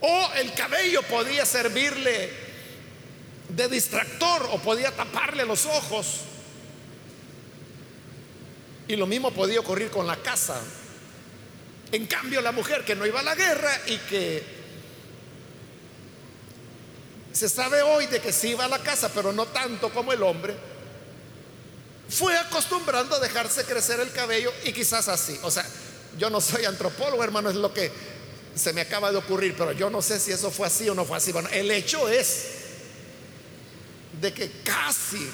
O 0.03 0.31
el 0.37 0.55
cabello 0.55 1.03
podía 1.03 1.45
servirle 1.45 2.50
de 3.55 3.69
distractor 3.69 4.49
o 4.53 4.59
podía 4.59 4.91
taparle 4.95 5.45
los 5.45 5.67
ojos. 5.67 6.21
Y 8.89 8.97
lo 8.97 9.07
mismo 9.07 9.31
podía 9.31 9.61
ocurrir 9.61 9.91
con 9.91 10.07
la 10.07 10.17
casa. 10.17 10.61
En 11.93 12.07
cambio, 12.07 12.41
la 12.41 12.53
mujer 12.53 12.85
que 12.85 12.95
no 12.95 13.07
iba 13.07 13.21
a 13.21 13.23
la 13.23 13.35
guerra 13.35 13.81
y 13.87 13.97
que 13.99 14.61
se 17.33 17.49
sabe 17.49 17.83
hoy 17.83 18.07
de 18.07 18.21
que 18.21 18.33
sí 18.33 18.49
iba 18.49 18.65
a 18.65 18.69
la 18.69 18.81
casa, 18.81 19.11
pero 19.15 19.33
no 19.33 19.47
tanto 19.47 19.91
como 19.91 20.13
el 20.13 20.23
hombre, 20.23 20.55
fue 22.09 22.37
acostumbrando 22.37 23.15
a 23.15 23.21
dejarse 23.21 23.65
crecer 23.65 24.01
el 24.01 24.11
cabello 24.11 24.53
y 24.65 24.73
quizás 24.73 25.09
así. 25.09 25.39
O 25.43 25.51
sea, 25.51 25.65
yo 26.19 26.29
no 26.29 26.41
soy 26.41 26.65
antropólogo, 26.65 27.23
hermano, 27.23 27.51
es 27.51 27.57
lo 27.57 27.73
que 27.73 27.91
se 28.55 28.73
me 28.73 28.81
acaba 28.81 29.13
de 29.13 29.19
ocurrir, 29.19 29.55
pero 29.57 29.73
yo 29.73 29.91
no 29.91 30.03
sé 30.03 30.19
si 30.19 30.33
eso 30.33 30.51
fue 30.51 30.67
así 30.67 30.89
o 30.89 30.95
no 30.95 31.05
fue 31.05 31.17
así. 31.17 31.31
Bueno, 31.31 31.49
el 31.53 31.71
hecho 31.71 32.09
es 32.09 32.60
de 34.21 34.33
que 34.33 34.51
casi, 34.63 35.27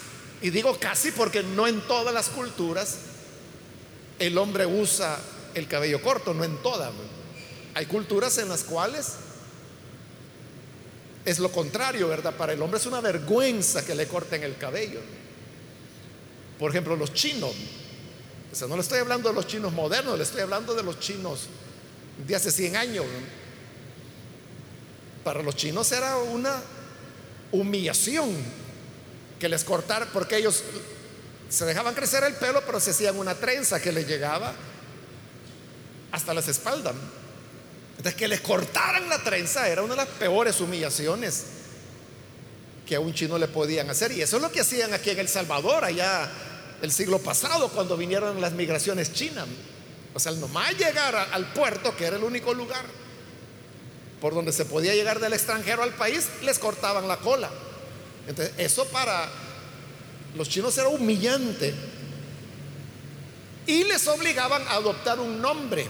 y 0.42 0.50
digo 0.50 0.78
casi 0.78 1.12
porque 1.12 1.42
no 1.42 1.66
en 1.66 1.80
todas 1.82 2.14
las 2.14 2.28
culturas, 2.28 2.98
el 4.18 4.38
hombre 4.38 4.66
usa 4.66 5.18
el 5.54 5.66
cabello 5.68 6.00
corto, 6.00 6.34
no 6.34 6.44
en 6.44 6.56
todas. 6.62 6.92
Hay 7.74 7.86
culturas 7.86 8.38
en 8.38 8.48
las 8.48 8.64
cuales 8.64 9.14
es 11.24 11.38
lo 11.38 11.50
contrario, 11.50 12.08
¿verdad? 12.08 12.34
Para 12.36 12.52
el 12.52 12.62
hombre 12.62 12.78
es 12.78 12.86
una 12.86 13.00
vergüenza 13.00 13.84
que 13.84 13.94
le 13.94 14.06
corten 14.06 14.42
el 14.42 14.56
cabello. 14.56 15.00
Por 16.58 16.70
ejemplo, 16.70 16.96
los 16.96 17.12
chinos. 17.12 17.52
O 18.52 18.54
sea, 18.54 18.68
no 18.68 18.76
le 18.76 18.82
estoy 18.82 19.00
hablando 19.00 19.28
de 19.28 19.34
los 19.34 19.46
chinos 19.46 19.72
modernos, 19.72 20.16
le 20.16 20.24
estoy 20.24 20.40
hablando 20.40 20.74
de 20.74 20.82
los 20.82 20.98
chinos 21.00 21.40
de 22.26 22.36
hace 22.36 22.50
100 22.50 22.76
años. 22.76 23.04
Para 25.24 25.42
los 25.42 25.56
chinos 25.56 25.90
era 25.92 26.16
una 26.18 26.62
humillación 27.52 28.34
que 29.38 29.48
les 29.48 29.64
cortaran, 29.64 30.08
porque 30.12 30.36
ellos 30.36 30.62
se 31.48 31.64
dejaban 31.64 31.94
crecer 31.94 32.24
el 32.24 32.34
pelo, 32.34 32.62
pero 32.64 32.80
se 32.80 32.90
hacían 32.90 33.16
una 33.16 33.34
trenza 33.34 33.80
que 33.80 33.92
les 33.92 34.06
llegaba 34.06 34.52
hasta 36.12 36.34
las 36.34 36.48
espaldas. 36.48 36.94
Entonces, 37.90 38.14
que 38.14 38.28
les 38.28 38.40
cortaran 38.40 39.08
la 39.08 39.22
trenza 39.22 39.68
era 39.68 39.82
una 39.82 39.94
de 39.94 40.04
las 40.04 40.08
peores 40.08 40.60
humillaciones 40.60 41.44
que 42.86 42.96
a 42.96 43.00
un 43.00 43.12
chino 43.12 43.38
le 43.38 43.48
podían 43.48 43.90
hacer. 43.90 44.12
Y 44.12 44.22
eso 44.22 44.36
es 44.36 44.42
lo 44.42 44.50
que 44.50 44.60
hacían 44.60 44.94
aquí 44.94 45.10
en 45.10 45.18
El 45.18 45.28
Salvador, 45.28 45.84
allá 45.84 46.30
el 46.82 46.92
siglo 46.92 47.18
pasado, 47.18 47.68
cuando 47.70 47.96
vinieron 47.96 48.40
las 48.40 48.52
migraciones 48.52 49.12
chinas. 49.12 49.46
O 50.14 50.20
sea, 50.20 50.32
nomás 50.32 50.76
llegar 50.76 51.14
al 51.32 51.52
puerto, 51.52 51.96
que 51.96 52.06
era 52.06 52.16
el 52.16 52.24
único 52.24 52.54
lugar 52.54 52.84
por 54.20 54.34
donde 54.34 54.52
se 54.52 54.64
podía 54.64 54.94
llegar 54.94 55.20
del 55.20 55.34
extranjero 55.34 55.82
al 55.82 55.92
país, 55.92 56.28
les 56.42 56.58
cortaban 56.58 57.06
la 57.06 57.18
cola. 57.18 57.50
Entonces, 58.26 58.54
eso 58.58 58.84
para 58.86 59.30
los 60.36 60.48
chinos 60.48 60.76
era 60.78 60.88
humillante. 60.88 61.74
Y 63.66 63.84
les 63.84 64.06
obligaban 64.06 64.62
a 64.68 64.72
adoptar 64.72 65.18
un 65.18 65.40
nombre 65.40 65.86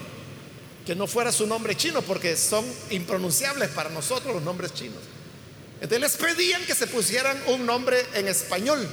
que 0.87 0.95
no 0.95 1.07
fuera 1.07 1.33
su 1.33 1.47
nombre 1.47 1.77
chino, 1.77 2.01
porque 2.01 2.37
son 2.37 2.65
impronunciables 2.91 3.71
para 3.71 3.91
nosotros 3.91 4.35
los 4.35 4.43
nombres 4.43 4.73
chinos. 4.73 5.03
Entonces 5.81 6.01
les 6.01 6.17
pedían 6.17 6.65
que 6.65 6.75
se 6.75 6.87
pusieran 6.87 7.43
un 7.49 7.67
nombre 7.67 8.07
en 8.15 8.29
español. 8.29 8.89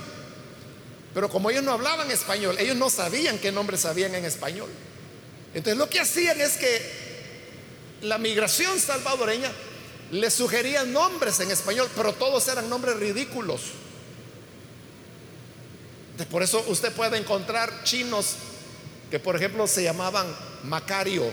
Pero 1.14 1.30
como 1.30 1.52
ellos 1.52 1.64
no 1.64 1.72
hablaban 1.72 2.10
español, 2.10 2.58
ellos 2.60 2.76
no 2.76 2.90
sabían 2.90 3.38
qué 3.38 3.52
nombres 3.52 3.82
sabían 3.82 4.16
en 4.16 4.26
español. 4.26 4.70
Entonces 5.54 5.78
lo 5.78 5.88
que 5.88 6.00
hacían 6.00 6.42
es 6.42 6.58
que 6.58 7.04
la 8.02 8.18
migración 8.18 8.80
salvadoreña 8.80 9.52
les 10.14 10.34
sugería 10.34 10.84
nombres 10.84 11.40
en 11.40 11.52
español, 11.52 11.90
pero 11.96 12.14
todos 12.14 12.48
eran 12.48 12.70
nombres 12.70 12.96
ridículos. 12.98 13.62
Entonces, 16.12 16.28
por 16.28 16.44
eso 16.44 16.64
usted 16.68 16.92
puede 16.94 17.18
encontrar 17.18 17.84
chinos 17.84 18.36
que, 19.10 19.20
por 19.20 19.36
ejemplo, 19.36 19.68
se 19.68 19.84
llamaban 19.84 20.28
Macario 20.64 21.32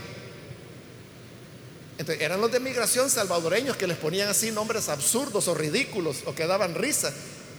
eran 2.08 2.40
los 2.40 2.50
de 2.50 2.60
migración 2.60 3.10
salvadoreños 3.10 3.76
que 3.76 3.86
les 3.86 3.98
ponían 3.98 4.28
así 4.28 4.50
nombres 4.50 4.88
absurdos 4.88 5.48
o 5.48 5.54
ridículos 5.54 6.22
o 6.24 6.34
que 6.34 6.46
daban 6.46 6.74
risa. 6.74 7.12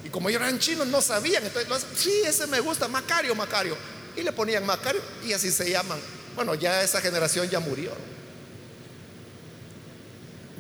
Y 0.03 0.10
como 0.10 0.29
ellos 0.29 0.41
eran 0.41 0.57
chinos, 0.57 0.88
no 0.88 1.01
sabían. 1.01 1.43
Entonces, 1.45 1.86
sí, 1.95 2.23
ese 2.25 2.47
me 2.47 2.60
gusta, 2.60 2.88
Macario, 2.88 3.36
Macario. 3.36 3.77
Y 4.15 4.23
le 4.23 4.31
ponían 4.31 4.65
Macario 4.65 5.01
y 5.23 5.34
así 5.34 5.51
se 5.51 5.69
llaman. 5.69 5.99
Bueno, 6.36 6.55
ya 6.55 6.81
esa 6.81 7.01
generación 7.01 7.47
ya 7.49 7.60
murió. 7.60 7.91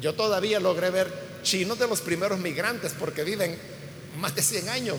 Yo 0.01 0.13
todavía 0.13 0.59
logré 0.59 0.89
ver 0.89 1.11
chinos 1.43 1.79
de 1.79 1.87
los 1.87 2.01
primeros 2.01 2.39
migrantes 2.39 2.93
porque 2.97 3.23
viven 3.23 3.57
más 4.17 4.35
de 4.35 4.41
100 4.41 4.69
años, 4.69 4.97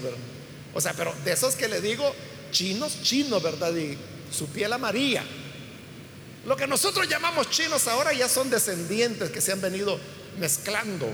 O 0.73 0.81
sea, 0.81 0.95
pero 0.95 1.15
de 1.25 1.33
esos 1.33 1.55
que 1.55 1.69
le 1.69 1.81
digo, 1.81 2.15
chinos, 2.51 3.03
chinos, 3.03 3.43
¿verdad? 3.43 3.75
Y 3.77 3.99
su 4.33 4.47
piel 4.47 4.73
amarilla 4.73 5.23
lo 6.45 6.57
que 6.57 6.67
nosotros 6.67 7.09
llamamos 7.09 7.51
chinos 7.51 7.87
ahora 7.87 8.13
ya 8.13 8.29
son 8.29 8.51
descendientes 8.51 9.31
que 9.31 9.41
se 9.41 9.53
han 9.53 9.61
venido 9.61 9.99
mezclando. 10.39 11.09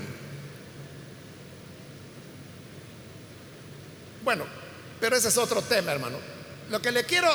Bueno, 4.23 4.45
pero 4.99 5.15
ese 5.15 5.27
es 5.27 5.37
otro 5.37 5.61
tema, 5.61 5.91
hermano. 5.91 6.17
Lo 6.69 6.81
que 6.81 6.91
le 6.91 7.03
quiero 7.03 7.29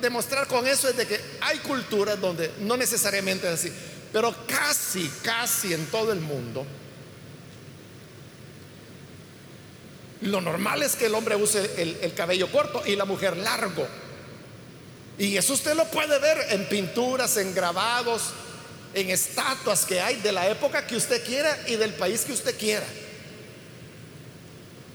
demostrar 0.00 0.46
con 0.46 0.66
eso 0.66 0.88
es 0.88 0.96
de 0.96 1.06
que 1.06 1.20
hay 1.42 1.58
culturas 1.58 2.20
donde 2.20 2.52
no 2.60 2.76
necesariamente 2.76 3.46
es 3.48 3.54
así, 3.54 3.72
pero 4.16 4.34
casi, 4.46 5.10
casi 5.22 5.74
en 5.74 5.84
todo 5.88 6.10
el 6.10 6.20
mundo, 6.20 6.64
lo 10.22 10.40
normal 10.40 10.82
es 10.82 10.96
que 10.96 11.04
el 11.04 11.14
hombre 11.14 11.36
use 11.36 11.70
el, 11.76 11.98
el 12.00 12.14
cabello 12.14 12.50
corto 12.50 12.82
y 12.86 12.96
la 12.96 13.04
mujer 13.04 13.36
largo. 13.36 13.86
Y 15.18 15.36
eso 15.36 15.52
usted 15.52 15.74
lo 15.74 15.84
puede 15.90 16.18
ver 16.18 16.46
en 16.48 16.66
pinturas, 16.66 17.36
en 17.36 17.54
grabados, 17.54 18.30
en 18.94 19.10
estatuas 19.10 19.84
que 19.84 20.00
hay 20.00 20.16
de 20.16 20.32
la 20.32 20.48
época 20.48 20.86
que 20.86 20.96
usted 20.96 21.22
quiera 21.22 21.54
y 21.66 21.76
del 21.76 21.92
país 21.92 22.22
que 22.22 22.32
usted 22.32 22.56
quiera. 22.56 22.86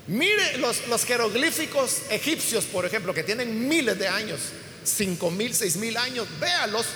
Mire 0.08 0.58
los, 0.58 0.88
los 0.88 1.06
jeroglíficos 1.06 1.98
egipcios, 2.10 2.66
por 2.66 2.88
ejemplo, 2.88 3.14
que 3.14 3.22
tienen 3.22 3.68
miles 3.68 4.00
de 4.00 4.08
años, 4.08 4.40
cinco 4.84 5.30
mil, 5.30 5.54
seis 5.54 5.76
mil 5.76 5.96
años, 5.96 6.26
véalos. 6.40 6.88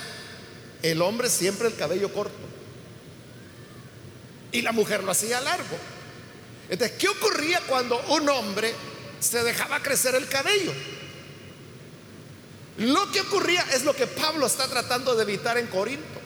El 0.86 1.02
hombre 1.02 1.32
siempre 1.32 1.67
el 1.67 1.76
cabello 1.76 2.13
corto. 2.13 2.38
Y 4.52 4.62
la 4.62 4.71
mujer 4.71 5.04
lo 5.04 5.12
hacía 5.12 5.41
largo. 5.41 5.76
Entonces, 6.69 6.95
¿qué 7.00 7.10
ocurría 7.10 7.60
cuando 7.62 8.00
un 8.10 8.30
hombre 8.30 8.71
se 9.19 9.43
dejaba 9.43 9.82
crecer 9.82 10.13
el 10.13 10.28
cabello? 10.28 10.71
Lo 12.78 13.12
que 13.12 13.21
ocurría 13.21 13.65
es 13.74 13.84
lo 13.84 13.95
que 13.95 14.06
Pablo 14.06 14.45
está 14.45 14.67
tratando 14.67 15.15
de 15.15 15.24
evitar 15.24 15.58
en 15.58 15.65
Corinto. 15.65 16.21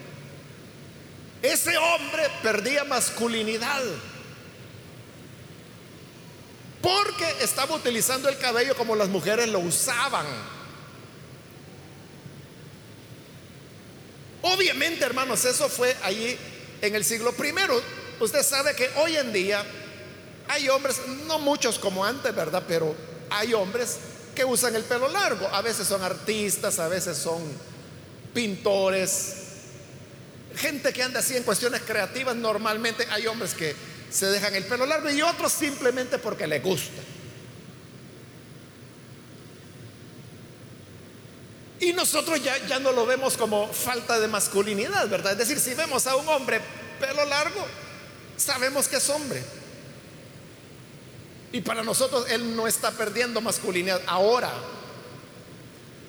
Ese 1.41 1.77
hombre 1.77 2.23
perdía 2.43 2.83
masculinidad 2.83 3.81
porque 6.81 7.25
estaba 7.39 7.75
utilizando 7.75 8.27
el 8.27 8.37
cabello 8.37 8.75
como 8.75 8.93
las 8.93 9.07
mujeres 9.07 9.47
lo 9.47 9.59
usaban. 9.59 10.25
Obviamente, 14.41 15.05
hermanos, 15.05 15.43
eso 15.45 15.69
fue 15.69 15.95
allí 16.03 16.37
en 16.81 16.95
el 16.95 17.03
siglo 17.03 17.33
primero. 17.33 17.81
Usted 18.19 18.43
sabe 18.43 18.75
que 18.75 18.89
hoy 18.97 19.15
en 19.15 19.33
día 19.33 19.63
hay 20.47 20.69
hombres, 20.69 21.01
no 21.27 21.39
muchos 21.39 21.77
como 21.79 22.03
antes, 22.05 22.33
¿verdad? 22.33 22.63
Pero 22.67 22.95
hay 23.29 23.53
hombres 23.53 23.97
que 24.35 24.45
usan 24.45 24.75
el 24.75 24.83
pelo 24.83 25.09
largo. 25.09 25.47
A 25.49 25.61
veces 25.61 25.87
son 25.87 26.01
artistas, 26.03 26.79
a 26.79 26.87
veces 26.87 27.17
son 27.17 27.41
pintores, 28.33 29.33
gente 30.55 30.93
que 30.93 31.03
anda 31.03 31.19
así 31.19 31.35
en 31.35 31.43
cuestiones 31.43 31.81
creativas. 31.81 32.35
Normalmente 32.35 33.05
hay 33.11 33.27
hombres 33.27 33.53
que 33.53 33.75
se 34.09 34.25
dejan 34.27 34.55
el 34.55 34.65
pelo 34.65 34.85
largo 34.85 35.09
y 35.09 35.21
otros 35.21 35.51
simplemente 35.51 36.17
porque 36.17 36.47
les 36.47 36.63
gusta. 36.63 37.01
Y 41.79 41.93
nosotros 41.93 42.43
ya, 42.43 42.57
ya 42.67 42.79
no 42.79 42.91
lo 42.91 43.05
vemos 43.05 43.37
como 43.37 43.71
falta 43.71 44.19
de 44.19 44.27
masculinidad, 44.27 45.07
¿verdad? 45.07 45.33
Es 45.33 45.37
decir, 45.37 45.59
si 45.59 45.73
vemos 45.73 46.07
a 46.07 46.15
un 46.15 46.27
hombre 46.27 46.59
pelo 46.99 47.23
largo, 47.25 47.65
sabemos 48.35 48.87
que 48.87 48.97
es 48.97 49.09
hombre. 49.09 49.41
Y 51.51 51.61
para 51.61 51.83
nosotros 51.83 52.29
él 52.29 52.55
no 52.55 52.67
está 52.67 52.91
perdiendo 52.91 53.41
masculinidad 53.41 54.01
ahora. 54.07 54.51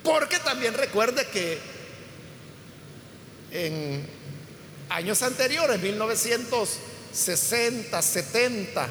Porque 0.02 0.38
también 0.38 0.74
recuerde 0.74 1.26
que 1.28 1.58
en 3.52 4.06
años 4.88 5.22
anteriores, 5.22 5.80
1960, 5.80 8.02
70, 8.02 8.88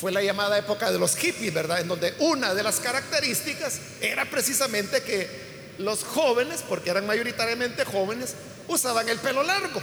fue 0.00 0.10
la 0.12 0.22
llamada 0.22 0.56
época 0.56 0.90
de 0.90 0.98
los 0.98 1.14
hippies, 1.14 1.52
¿verdad? 1.52 1.80
En 1.80 1.88
donde 1.88 2.14
una 2.20 2.54
de 2.54 2.62
las 2.62 2.80
características 2.80 3.78
era 4.00 4.24
precisamente 4.24 5.02
que 5.02 5.28
los 5.76 6.04
jóvenes, 6.04 6.64
porque 6.66 6.88
eran 6.88 7.06
mayoritariamente 7.06 7.84
jóvenes, 7.84 8.34
usaban 8.66 9.06
el 9.10 9.18
pelo 9.18 9.42
largo. 9.42 9.82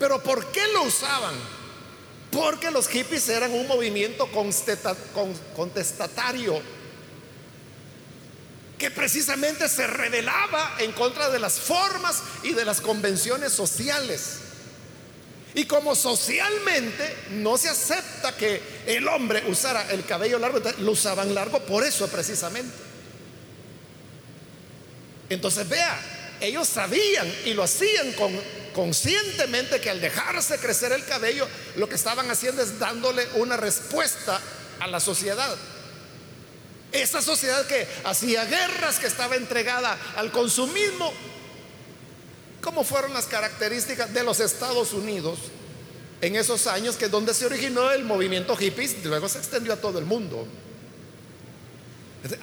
Pero 0.00 0.20
¿por 0.20 0.50
qué 0.50 0.66
lo 0.72 0.82
usaban? 0.82 1.34
Porque 2.32 2.72
los 2.72 2.88
hippies 2.88 3.28
eran 3.28 3.52
un 3.52 3.68
movimiento 3.68 4.28
contestatario 5.54 6.60
que 8.78 8.90
precisamente 8.90 9.68
se 9.68 9.86
rebelaba 9.86 10.74
en 10.78 10.90
contra 10.92 11.28
de 11.30 11.38
las 11.38 11.60
formas 11.60 12.20
y 12.42 12.52
de 12.52 12.64
las 12.64 12.80
convenciones 12.80 13.52
sociales. 13.52 14.49
Y 15.60 15.66
como 15.66 15.94
socialmente 15.94 17.16
no 17.32 17.58
se 17.58 17.68
acepta 17.68 18.34
que 18.34 18.62
el 18.86 19.06
hombre 19.06 19.44
usara 19.46 19.90
el 19.90 20.06
cabello 20.06 20.38
largo, 20.38 20.58
lo 20.78 20.92
usaban 20.92 21.34
largo 21.34 21.60
por 21.60 21.84
eso 21.84 22.08
precisamente. 22.08 22.72
Entonces 25.28 25.68
vea, 25.68 26.00
ellos 26.40 26.66
sabían 26.66 27.30
y 27.44 27.52
lo 27.52 27.62
hacían 27.62 28.12
con 28.12 28.32
conscientemente 28.72 29.82
que 29.82 29.90
al 29.90 30.00
dejarse 30.00 30.56
crecer 30.56 30.92
el 30.92 31.04
cabello, 31.04 31.46
lo 31.76 31.90
que 31.90 31.96
estaban 31.96 32.30
haciendo 32.30 32.62
es 32.62 32.78
dándole 32.78 33.28
una 33.34 33.58
respuesta 33.58 34.40
a 34.78 34.86
la 34.86 34.98
sociedad. 34.98 35.54
Esa 36.90 37.20
sociedad 37.20 37.66
que 37.66 37.86
hacía 38.04 38.46
guerras, 38.46 38.98
que 38.98 39.08
estaba 39.08 39.36
entregada 39.36 39.98
al 40.16 40.32
consumismo, 40.32 41.12
¿cómo 42.60 42.84
fueron 42.84 43.12
las 43.12 43.26
características 43.26 44.12
de 44.12 44.22
los 44.22 44.40
Estados 44.40 44.92
Unidos 44.92 45.38
en 46.20 46.36
esos 46.36 46.66
años 46.66 46.96
que 46.96 47.08
donde 47.08 47.34
se 47.34 47.46
originó 47.46 47.90
el 47.90 48.04
movimiento 48.04 48.56
hippies, 48.56 49.04
luego 49.04 49.28
se 49.28 49.38
extendió 49.38 49.72
a 49.72 49.76
todo 49.76 49.98
el 49.98 50.04
mundo? 50.04 50.46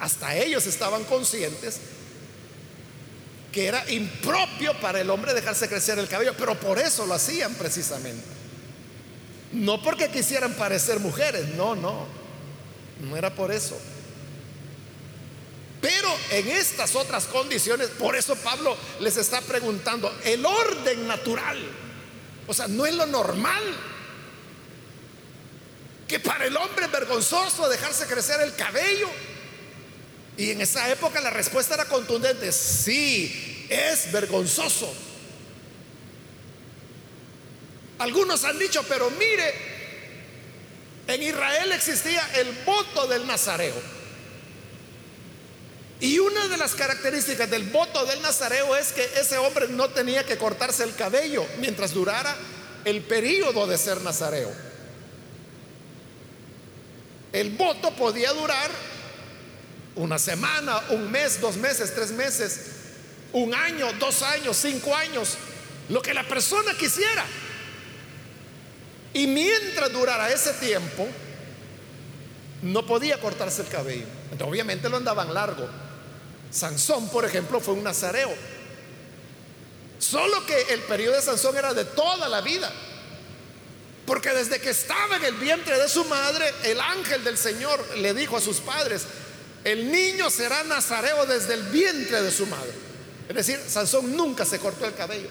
Hasta 0.00 0.36
ellos 0.36 0.66
estaban 0.66 1.04
conscientes 1.04 1.78
que 3.52 3.66
era 3.66 3.90
impropio 3.90 4.78
para 4.80 5.00
el 5.00 5.08
hombre 5.10 5.34
dejarse 5.34 5.68
crecer 5.68 5.98
el 5.98 6.08
cabello, 6.08 6.34
pero 6.36 6.58
por 6.58 6.78
eso 6.78 7.06
lo 7.06 7.14
hacían 7.14 7.54
precisamente. 7.54 8.24
No 9.52 9.82
porque 9.82 10.10
quisieran 10.10 10.52
parecer 10.54 11.00
mujeres, 11.00 11.48
no, 11.54 11.74
no, 11.74 12.06
no 13.00 13.16
era 13.16 13.34
por 13.34 13.50
eso. 13.50 13.78
En 16.30 16.48
estas 16.48 16.94
otras 16.94 17.26
condiciones, 17.26 17.88
por 17.90 18.16
eso 18.16 18.36
Pablo 18.36 18.76
les 19.00 19.16
está 19.16 19.40
preguntando, 19.40 20.14
el 20.24 20.44
orden 20.44 21.06
natural, 21.06 21.58
o 22.46 22.54
sea, 22.54 22.68
no 22.68 22.86
es 22.86 22.94
lo 22.94 23.06
normal, 23.06 23.62
que 26.06 26.20
para 26.20 26.46
el 26.46 26.56
hombre 26.56 26.86
es 26.86 26.90
vergonzoso 26.90 27.68
dejarse 27.68 28.06
crecer 28.06 28.40
el 28.40 28.54
cabello. 28.54 29.08
Y 30.38 30.52
en 30.52 30.60
esa 30.60 30.90
época 30.90 31.20
la 31.20 31.30
respuesta 31.30 31.74
era 31.74 31.84
contundente, 31.86 32.52
sí, 32.52 33.66
es 33.68 34.10
vergonzoso. 34.12 34.92
Algunos 37.98 38.44
han 38.44 38.58
dicho, 38.58 38.82
pero 38.88 39.10
mire, 39.10 39.54
en 41.08 41.22
Israel 41.22 41.72
existía 41.72 42.26
el 42.36 42.52
voto 42.64 43.06
del 43.08 43.26
nazareo. 43.26 43.97
Y 46.00 46.18
una 46.20 46.46
de 46.46 46.56
las 46.56 46.74
características 46.74 47.50
del 47.50 47.64
voto 47.64 48.06
del 48.06 48.22
nazareo 48.22 48.76
es 48.76 48.92
que 48.92 49.04
ese 49.20 49.36
hombre 49.38 49.66
no 49.68 49.88
tenía 49.90 50.24
que 50.24 50.38
cortarse 50.38 50.84
el 50.84 50.94
cabello 50.94 51.44
mientras 51.58 51.92
durara 51.92 52.36
el 52.84 53.02
periodo 53.02 53.66
de 53.66 53.76
ser 53.76 54.00
nazareo. 54.02 54.52
El 57.32 57.50
voto 57.50 57.90
podía 57.96 58.32
durar 58.32 58.70
una 59.96 60.18
semana, 60.18 60.80
un 60.90 61.10
mes, 61.10 61.40
dos 61.40 61.56
meses, 61.56 61.92
tres 61.94 62.12
meses, 62.12 62.60
un 63.32 63.52
año, 63.52 63.92
dos 63.94 64.22
años, 64.22 64.56
cinco 64.56 64.94
años, 64.94 65.36
lo 65.88 66.00
que 66.00 66.14
la 66.14 66.22
persona 66.22 66.72
quisiera. 66.74 67.24
Y 69.12 69.26
mientras 69.26 69.92
durara 69.92 70.30
ese 70.30 70.52
tiempo, 70.54 71.08
no 72.62 72.86
podía 72.86 73.18
cortarse 73.18 73.62
el 73.62 73.68
cabello. 73.68 74.06
Entonces, 74.30 74.48
obviamente 74.48 74.88
lo 74.88 74.96
andaban 74.96 75.34
largo. 75.34 75.68
Sansón, 76.50 77.08
por 77.08 77.24
ejemplo, 77.24 77.60
fue 77.60 77.74
un 77.74 77.84
nazareo. 77.84 78.34
Solo 79.98 80.46
que 80.46 80.60
el 80.72 80.80
periodo 80.82 81.16
de 81.16 81.22
Sansón 81.22 81.56
era 81.56 81.74
de 81.74 81.84
toda 81.84 82.28
la 82.28 82.40
vida. 82.40 82.72
Porque 84.06 84.30
desde 84.30 84.60
que 84.60 84.70
estaba 84.70 85.16
en 85.16 85.24
el 85.24 85.34
vientre 85.34 85.78
de 85.78 85.88
su 85.88 86.04
madre, 86.06 86.52
el 86.64 86.80
ángel 86.80 87.22
del 87.24 87.36
Señor 87.36 87.84
le 87.98 88.14
dijo 88.14 88.36
a 88.36 88.40
sus 88.40 88.58
padres, 88.58 89.02
el 89.64 89.90
niño 89.92 90.30
será 90.30 90.62
nazareo 90.64 91.26
desde 91.26 91.54
el 91.54 91.62
vientre 91.64 92.22
de 92.22 92.30
su 92.30 92.46
madre. 92.46 92.72
Es 93.28 93.34
decir, 93.34 93.60
Sansón 93.68 94.16
nunca 94.16 94.46
se 94.46 94.58
cortó 94.58 94.86
el 94.86 94.94
cabello. 94.94 95.28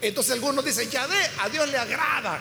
Entonces 0.00 0.32
algunos 0.32 0.64
dicen, 0.64 0.90
ya 0.90 1.06
ve, 1.06 1.30
a 1.38 1.48
Dios 1.48 1.68
le 1.68 1.78
agrada. 1.78 2.40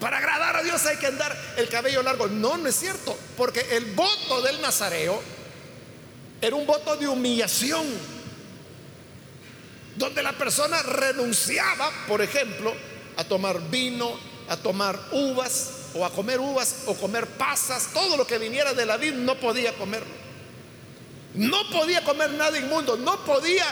Para 0.00 0.18
agradar 0.18 0.56
a 0.56 0.62
Dios 0.62 0.84
hay 0.86 0.96
que 0.98 1.06
andar 1.06 1.36
el 1.56 1.68
cabello 1.68 2.02
largo. 2.02 2.26
No, 2.28 2.56
no 2.56 2.68
es 2.68 2.76
cierto, 2.76 3.16
porque 3.36 3.60
el 3.72 3.86
voto 3.86 4.42
del 4.42 4.60
nazareo 4.60 5.22
era 6.40 6.54
un 6.54 6.66
voto 6.66 6.96
de 6.96 7.08
humillación, 7.08 7.86
donde 9.96 10.22
la 10.22 10.32
persona 10.32 10.82
renunciaba, 10.82 11.90
por 12.06 12.20
ejemplo, 12.20 12.74
a 13.16 13.24
tomar 13.24 13.70
vino, 13.70 14.18
a 14.48 14.56
tomar 14.56 14.98
uvas 15.12 15.70
o 15.94 16.04
a 16.04 16.10
comer 16.10 16.38
uvas 16.40 16.82
o 16.86 16.94
comer 16.94 17.26
pasas, 17.26 17.88
todo 17.94 18.16
lo 18.16 18.26
que 18.26 18.38
viniera 18.38 18.74
de 18.74 18.84
la 18.84 18.98
vid 18.98 19.14
no 19.14 19.36
podía 19.36 19.72
comerlo. 19.74 20.14
No 21.34 21.68
podía 21.70 22.04
comer 22.04 22.30
nada 22.32 22.58
inmundo, 22.58 22.96
no 22.96 23.24
podía, 23.24 23.64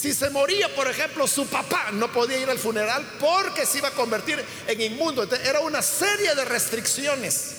si 0.00 0.14
se 0.14 0.30
moría, 0.30 0.74
por 0.74 0.88
ejemplo, 0.88 1.26
su 1.26 1.46
papá, 1.46 1.90
no 1.92 2.10
podía 2.10 2.38
ir 2.38 2.48
al 2.48 2.58
funeral 2.58 3.06
porque 3.20 3.66
se 3.66 3.78
iba 3.78 3.88
a 3.88 3.92
convertir 3.92 4.42
en 4.66 4.80
inmundo. 4.80 5.28
era 5.44 5.60
una 5.60 5.82
serie 5.82 6.34
de 6.34 6.44
restricciones, 6.46 7.56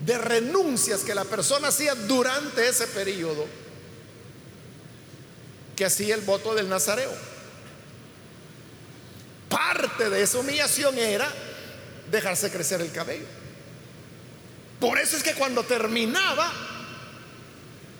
de 0.00 0.18
renuncias 0.18 1.02
que 1.02 1.14
la 1.14 1.24
persona 1.24 1.68
hacía 1.68 1.94
durante 1.94 2.68
ese 2.68 2.88
periodo 2.88 3.46
que 5.76 5.84
hacía 5.84 6.16
el 6.16 6.22
voto 6.22 6.56
del 6.56 6.68
Nazareo. 6.68 7.12
Parte 9.48 10.10
de 10.10 10.20
esa 10.20 10.38
humillación 10.38 10.98
era 10.98 11.32
dejarse 12.10 12.50
crecer 12.50 12.80
el 12.80 12.90
cabello. 12.90 13.26
Por 14.80 14.98
eso 14.98 15.16
es 15.16 15.22
que 15.22 15.34
cuando 15.34 15.62
terminaba 15.62 16.52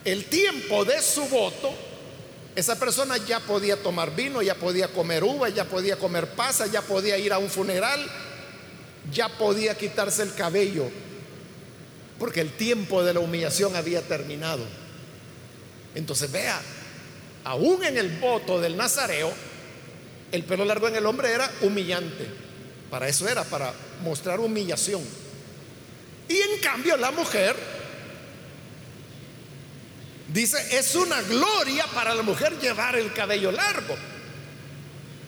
el 0.04 0.24
tiempo 0.24 0.84
de 0.84 1.00
su 1.00 1.24
voto, 1.26 1.72
esa 2.58 2.76
persona 2.76 3.16
ya 3.18 3.38
podía 3.38 3.76
tomar 3.76 4.16
vino, 4.16 4.42
ya 4.42 4.56
podía 4.56 4.88
comer 4.88 5.22
uva, 5.22 5.48
ya 5.48 5.64
podía 5.64 5.96
comer 5.96 6.26
pasa, 6.30 6.66
ya 6.66 6.82
podía 6.82 7.16
ir 7.16 7.32
a 7.32 7.38
un 7.38 7.48
funeral, 7.48 8.04
ya 9.12 9.28
podía 9.28 9.78
quitarse 9.78 10.24
el 10.24 10.34
cabello, 10.34 10.90
porque 12.18 12.40
el 12.40 12.50
tiempo 12.50 13.04
de 13.04 13.14
la 13.14 13.20
humillación 13.20 13.76
había 13.76 14.02
terminado. 14.02 14.64
Entonces 15.94 16.32
vea, 16.32 16.60
aún 17.44 17.84
en 17.84 17.96
el 17.96 18.18
voto 18.18 18.60
del 18.60 18.76
Nazareo, 18.76 19.32
el 20.32 20.42
pelo 20.42 20.64
largo 20.64 20.88
en 20.88 20.96
el 20.96 21.06
hombre 21.06 21.30
era 21.30 21.48
humillante. 21.60 22.26
Para 22.90 23.08
eso 23.08 23.28
era, 23.28 23.44
para 23.44 23.72
mostrar 24.02 24.40
humillación. 24.40 25.02
Y 26.28 26.36
en 26.36 26.60
cambio 26.60 26.96
la 26.96 27.12
mujer 27.12 27.54
dice, 30.28 30.78
es 30.78 30.94
una 30.94 31.20
gloria 31.22 31.86
para 31.94 32.14
la 32.14 32.22
mujer 32.22 32.58
llevar 32.58 32.96
el 32.96 33.12
cabello 33.12 33.50
largo. 33.52 33.96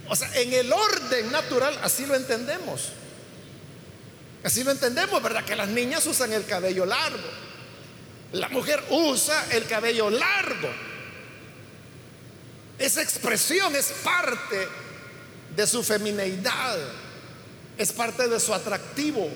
O 0.08 0.16
sea, 0.16 0.30
en 0.40 0.52
el 0.52 0.72
orden 0.72 1.30
natural 1.30 1.78
así 1.82 2.06
lo 2.06 2.14
entendemos. 2.14 2.92
Así 4.42 4.64
lo 4.64 4.70
entendemos, 4.70 5.22
¿verdad? 5.22 5.44
Que 5.44 5.54
las 5.54 5.68
niñas 5.68 6.06
usan 6.06 6.32
el 6.32 6.46
cabello 6.46 6.86
largo. 6.86 7.28
La 8.32 8.48
mujer 8.48 8.82
usa 8.90 9.46
el 9.52 9.66
cabello 9.66 10.08
largo. 10.08 10.70
Esa 12.78 13.02
expresión 13.02 13.76
es 13.76 13.92
parte 14.02 14.66
de 15.54 15.66
su 15.66 15.82
femineidad, 15.82 16.78
es 17.76 17.92
parte 17.92 18.28
de 18.28 18.40
su 18.40 18.54
atractivo. 18.54 19.28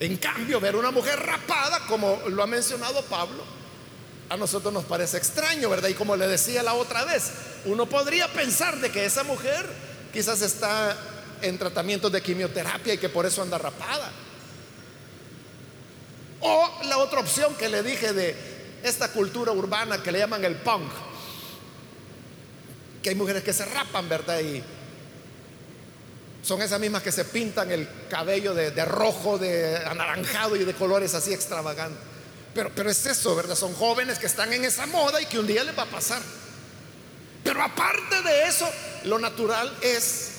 En 0.00 0.16
cambio, 0.16 0.60
ver 0.60 0.76
una 0.76 0.90
mujer 0.90 1.18
rapada, 1.20 1.80
como 1.86 2.20
lo 2.28 2.42
ha 2.42 2.46
mencionado 2.46 3.02
Pablo, 3.02 3.44
a 4.28 4.36
nosotros 4.36 4.72
nos 4.72 4.84
parece 4.84 5.16
extraño, 5.16 5.68
¿verdad? 5.68 5.88
Y 5.88 5.94
como 5.94 6.16
le 6.16 6.26
decía 6.26 6.62
la 6.62 6.74
otra 6.74 7.04
vez, 7.04 7.30
uno 7.66 7.86
podría 7.86 8.32
pensar 8.32 8.78
de 8.80 8.90
que 8.90 9.04
esa 9.04 9.22
mujer 9.22 9.68
quizás 10.12 10.42
está 10.42 10.96
en 11.42 11.58
tratamiento 11.58 12.10
de 12.10 12.22
quimioterapia 12.22 12.94
y 12.94 12.98
que 12.98 13.08
por 13.08 13.26
eso 13.26 13.42
anda 13.42 13.58
rapada. 13.58 14.10
O 16.40 16.80
la 16.84 16.98
otra 16.98 17.20
opción 17.20 17.54
que 17.54 17.68
le 17.68 17.82
dije 17.82 18.12
de 18.12 18.36
esta 18.82 19.12
cultura 19.12 19.52
urbana 19.52 20.02
que 20.02 20.12
le 20.12 20.18
llaman 20.18 20.44
el 20.44 20.56
punk, 20.56 20.90
que 23.02 23.10
hay 23.10 23.14
mujeres 23.14 23.42
que 23.42 23.52
se 23.52 23.64
rapan, 23.64 24.08
¿verdad? 24.08 24.40
Y 24.40 24.62
son 26.44 26.60
esas 26.60 26.78
mismas 26.78 27.02
que 27.02 27.10
se 27.10 27.24
pintan 27.24 27.70
el 27.70 27.88
cabello 28.10 28.52
de, 28.52 28.84
rojo, 28.84 29.38
de 29.38 29.78
anaranjado 29.78 30.56
y 30.56 30.64
de 30.64 30.74
colores 30.74 31.14
así 31.14 31.32
extravagantes. 31.32 31.98
Pero, 32.54 32.70
pero 32.74 32.90
es 32.90 33.06
eso, 33.06 33.34
¿verdad? 33.34 33.56
Son 33.56 33.74
jóvenes 33.74 34.18
que 34.18 34.26
están 34.26 34.52
en 34.52 34.62
esa 34.62 34.86
moda 34.86 35.22
y 35.22 35.26
que 35.26 35.38
un 35.38 35.46
día 35.46 35.64
les 35.64 35.76
va 35.76 35.84
a 35.84 35.86
pasar. 35.86 36.20
Pero 37.42 37.62
aparte 37.62 38.20
de 38.22 38.44
eso, 38.46 38.68
lo 39.04 39.18
natural 39.18 39.74
es, 39.80 40.32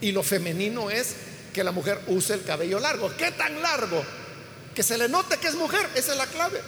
y 0.00 0.12
lo 0.12 0.22
femenino 0.22 0.88
es, 0.88 1.16
que 1.52 1.64
la 1.64 1.72
mujer 1.72 2.00
use 2.06 2.34
el 2.34 2.44
cabello 2.44 2.78
largo. 2.78 3.12
¿Qué 3.16 3.32
tan 3.32 3.60
largo? 3.60 4.04
Que 4.72 4.84
se 4.84 4.96
le 4.96 5.08
note 5.08 5.38
que 5.38 5.48
es 5.48 5.56
mujer, 5.56 5.84
esa 5.96 6.12
es 6.12 6.18
la 6.18 6.26
clave. 6.26 6.60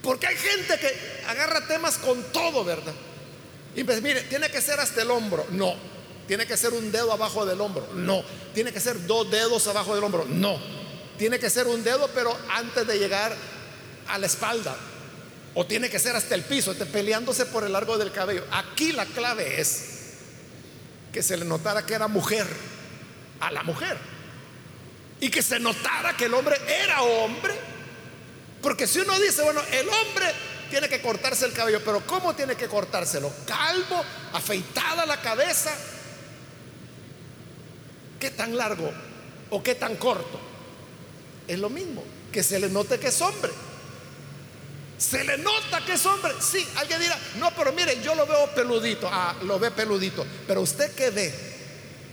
Porque 0.00 0.28
hay 0.28 0.36
gente 0.36 0.78
que 0.78 1.24
agarra 1.26 1.66
temas 1.66 1.98
con 1.98 2.22
todo, 2.32 2.64
¿verdad? 2.64 2.94
Y 3.74 3.82
pues 3.82 4.00
mire, 4.02 4.20
tiene 4.22 4.48
que 4.50 4.60
ser 4.60 4.78
hasta 4.78 5.02
el 5.02 5.10
hombro. 5.10 5.44
No, 5.50 5.74
tiene 6.26 6.46
que 6.46 6.56
ser 6.56 6.72
un 6.72 6.92
dedo 6.92 7.12
abajo 7.12 7.44
del 7.44 7.60
hombro. 7.60 7.88
No. 7.94 8.22
Tiene 8.54 8.72
que 8.72 8.80
ser 8.80 9.06
dos 9.06 9.30
dedos 9.30 9.66
abajo 9.66 9.94
del 9.94 10.04
hombro. 10.04 10.24
No. 10.28 10.58
Tiene 11.18 11.38
que 11.38 11.50
ser 11.50 11.66
un 11.66 11.82
dedo, 11.84 12.08
pero 12.14 12.36
antes 12.50 12.86
de 12.86 12.98
llegar 12.98 13.34
a 14.08 14.18
la 14.18 14.26
espalda. 14.26 14.76
O 15.54 15.66
tiene 15.66 15.90
que 15.90 15.98
ser 15.98 16.16
hasta 16.16 16.34
el 16.34 16.42
piso, 16.42 16.74
peleándose 16.92 17.46
por 17.46 17.64
el 17.64 17.72
largo 17.72 17.98
del 17.98 18.10
cabello. 18.10 18.44
Aquí 18.50 18.92
la 18.92 19.04
clave 19.04 19.60
es 19.60 19.84
que 21.12 21.22
se 21.22 21.36
le 21.36 21.44
notara 21.44 21.84
que 21.84 21.94
era 21.94 22.08
mujer 22.08 22.46
a 23.40 23.50
la 23.50 23.62
mujer. 23.62 23.98
Y 25.20 25.30
que 25.30 25.42
se 25.42 25.60
notara 25.60 26.16
que 26.16 26.24
el 26.24 26.34
hombre 26.34 26.56
era 26.66 27.02
hombre. 27.02 27.54
Porque 28.62 28.86
si 28.86 29.00
uno 29.00 29.18
dice, 29.18 29.42
bueno, 29.42 29.60
el 29.70 29.88
hombre 29.88 30.32
tiene 30.70 30.88
que 30.88 31.02
cortarse 31.02 31.44
el 31.44 31.52
cabello, 31.52 31.82
pero 31.84 32.00
¿cómo 32.06 32.34
tiene 32.34 32.54
que 32.56 32.66
cortárselo? 32.66 33.30
Calvo, 33.46 34.02
afeitada 34.32 35.04
la 35.04 35.20
cabeza, 35.20 35.70
¿Qué 38.22 38.30
tan 38.30 38.56
largo 38.56 38.88
o 39.50 39.60
qué 39.64 39.74
tan 39.74 39.96
corto? 39.96 40.38
Es 41.48 41.58
lo 41.58 41.68
mismo, 41.68 42.04
que 42.30 42.44
se 42.44 42.60
le 42.60 42.68
note 42.68 43.00
que 43.00 43.08
es 43.08 43.20
hombre. 43.20 43.50
Se 44.96 45.24
le 45.24 45.38
nota 45.38 45.84
que 45.84 45.94
es 45.94 46.06
hombre. 46.06 46.30
Sí, 46.38 46.64
alguien 46.76 47.00
dirá, 47.00 47.18
no, 47.40 47.50
pero 47.56 47.72
mire, 47.72 48.00
yo 48.00 48.14
lo 48.14 48.24
veo 48.24 48.46
peludito. 48.54 49.08
Ah, 49.10 49.34
lo 49.42 49.58
ve 49.58 49.72
peludito. 49.72 50.24
Pero 50.46 50.60
usted 50.60 50.92
qué 50.94 51.10
ve? 51.10 51.34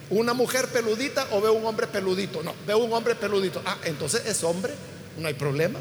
¿Una 0.09 0.33
mujer 0.33 0.69
peludita 0.69 1.27
o 1.29 1.41
ve 1.41 1.49
un 1.51 1.63
hombre 1.63 1.85
peludito? 1.85 2.41
No, 2.41 2.55
ve 2.65 2.73
un 2.73 2.91
hombre 2.91 3.13
peludito. 3.13 3.61
Ah, 3.63 3.77
entonces 3.83 4.23
es 4.25 4.43
hombre, 4.43 4.73
no 5.15 5.27
hay 5.27 5.35
problema. 5.35 5.79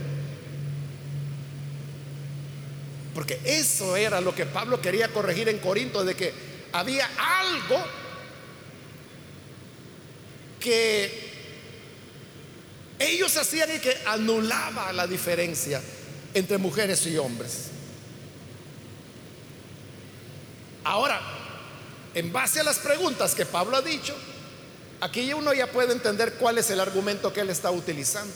Porque 3.15 3.41
eso 3.47 3.97
era 3.97 4.21
lo 4.21 4.35
que 4.35 4.45
Pablo 4.45 4.79
quería 4.83 5.09
corregir 5.09 5.49
en 5.49 5.59
Corinto, 5.59 6.05
de 6.05 6.15
que 6.15 6.35
había 6.73 7.09
algo 7.17 7.83
que 10.59 11.29
ellos 12.99 13.37
hacían 13.37 13.75
y 13.75 13.79
que 13.79 13.97
anulaba 14.07 14.93
la 14.93 15.07
diferencia 15.07 15.81
entre 16.35 16.59
mujeres 16.59 17.07
y 17.07 17.17
hombres. 17.17 17.69
Ahora, 20.85 21.21
en 22.15 22.33
base 22.33 22.61
a 22.61 22.65
las 22.65 22.79
preguntas 22.79 23.35
que 23.35 23.47
Pablo 23.47 23.77
ha 23.77 23.83
dicho, 23.83 24.15
aquí 25.01 25.33
uno 25.33 25.53
ya 25.53 25.67
puede 25.69 25.93
entender 25.93 26.35
cuál 26.35 26.59
es 26.59 26.71
el 26.71 26.81
argumento 26.81 27.33
que 27.33 27.41
él 27.41 27.51
está 27.51 27.71
utilizando. 27.71 28.33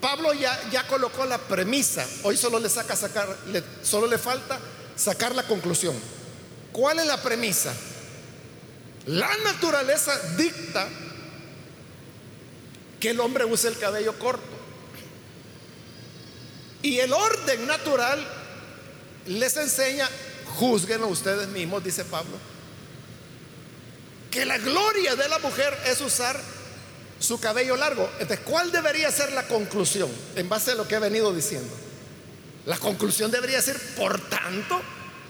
Pablo 0.00 0.32
ya, 0.34 0.58
ya 0.70 0.86
colocó 0.86 1.24
la 1.26 1.38
premisa, 1.38 2.06
hoy 2.24 2.36
solo 2.36 2.58
le 2.58 2.68
saca 2.68 2.96
sacar, 2.96 3.36
solo 3.82 4.08
le 4.08 4.18
falta 4.18 4.58
sacar 4.96 5.34
la 5.34 5.44
conclusión. 5.44 5.94
¿Cuál 6.72 6.98
es 6.98 7.06
la 7.06 7.22
premisa? 7.22 7.72
La 9.06 9.30
naturaleza 9.44 10.16
dicta 10.36 10.88
que 13.00 13.10
el 13.10 13.20
hombre 13.20 13.44
use 13.44 13.68
el 13.68 13.78
cabello 13.78 14.16
corto. 14.18 14.44
Y 16.82 16.98
el 16.98 17.12
orden 17.12 17.66
natural 17.66 18.24
les 19.26 19.56
enseña, 19.56 20.08
juzguen 20.56 21.02
ustedes 21.04 21.48
mismos, 21.48 21.82
dice 21.82 22.04
Pablo, 22.04 22.36
que 24.30 24.44
la 24.44 24.58
gloria 24.58 25.14
de 25.16 25.28
la 25.28 25.38
mujer 25.38 25.76
es 25.86 26.00
usar 26.00 26.40
su 27.18 27.38
cabello 27.40 27.76
largo. 27.76 28.08
Entonces, 28.18 28.40
¿cuál 28.44 28.72
debería 28.72 29.10
ser 29.10 29.32
la 29.32 29.46
conclusión 29.46 30.10
en 30.34 30.48
base 30.48 30.72
a 30.72 30.74
lo 30.74 30.86
que 30.86 30.96
he 30.96 31.00
venido 31.00 31.32
diciendo? 31.32 31.72
La 32.66 32.78
conclusión 32.78 33.30
debería 33.30 33.60
ser, 33.60 33.78
por 33.96 34.20
tanto, 34.28 34.80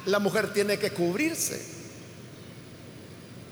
la 0.07 0.19
mujer 0.19 0.53
tiene 0.53 0.79
que 0.79 0.91
cubrirse. 0.91 1.82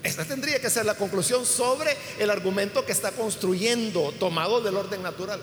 Esta 0.03 0.25
tendría 0.25 0.61
que 0.61 0.71
ser 0.71 0.87
la 0.87 0.95
conclusión 0.95 1.45
sobre 1.45 1.97
el 2.19 2.31
argumento 2.31 2.87
que 2.87 2.93
está 2.93 3.13
construyendo, 3.13 4.13
tomado 4.19 4.61
del 4.61 4.77
orden 4.77 5.03
natural. 5.03 5.43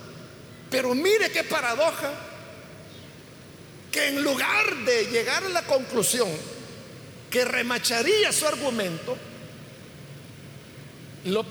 Pero 0.69 0.95
mire 0.95 1.31
qué 1.31 1.43
paradoja, 1.43 2.11
que 3.91 4.07
en 4.07 4.23
lugar 4.23 4.75
de 4.85 5.05
llegar 5.05 5.43
a 5.43 5.49
la 5.49 5.63
conclusión 5.63 6.27
que 7.29 7.45
remacharía 7.45 8.31
su 8.31 8.47
argumento, 8.47 9.15
la 11.25 11.43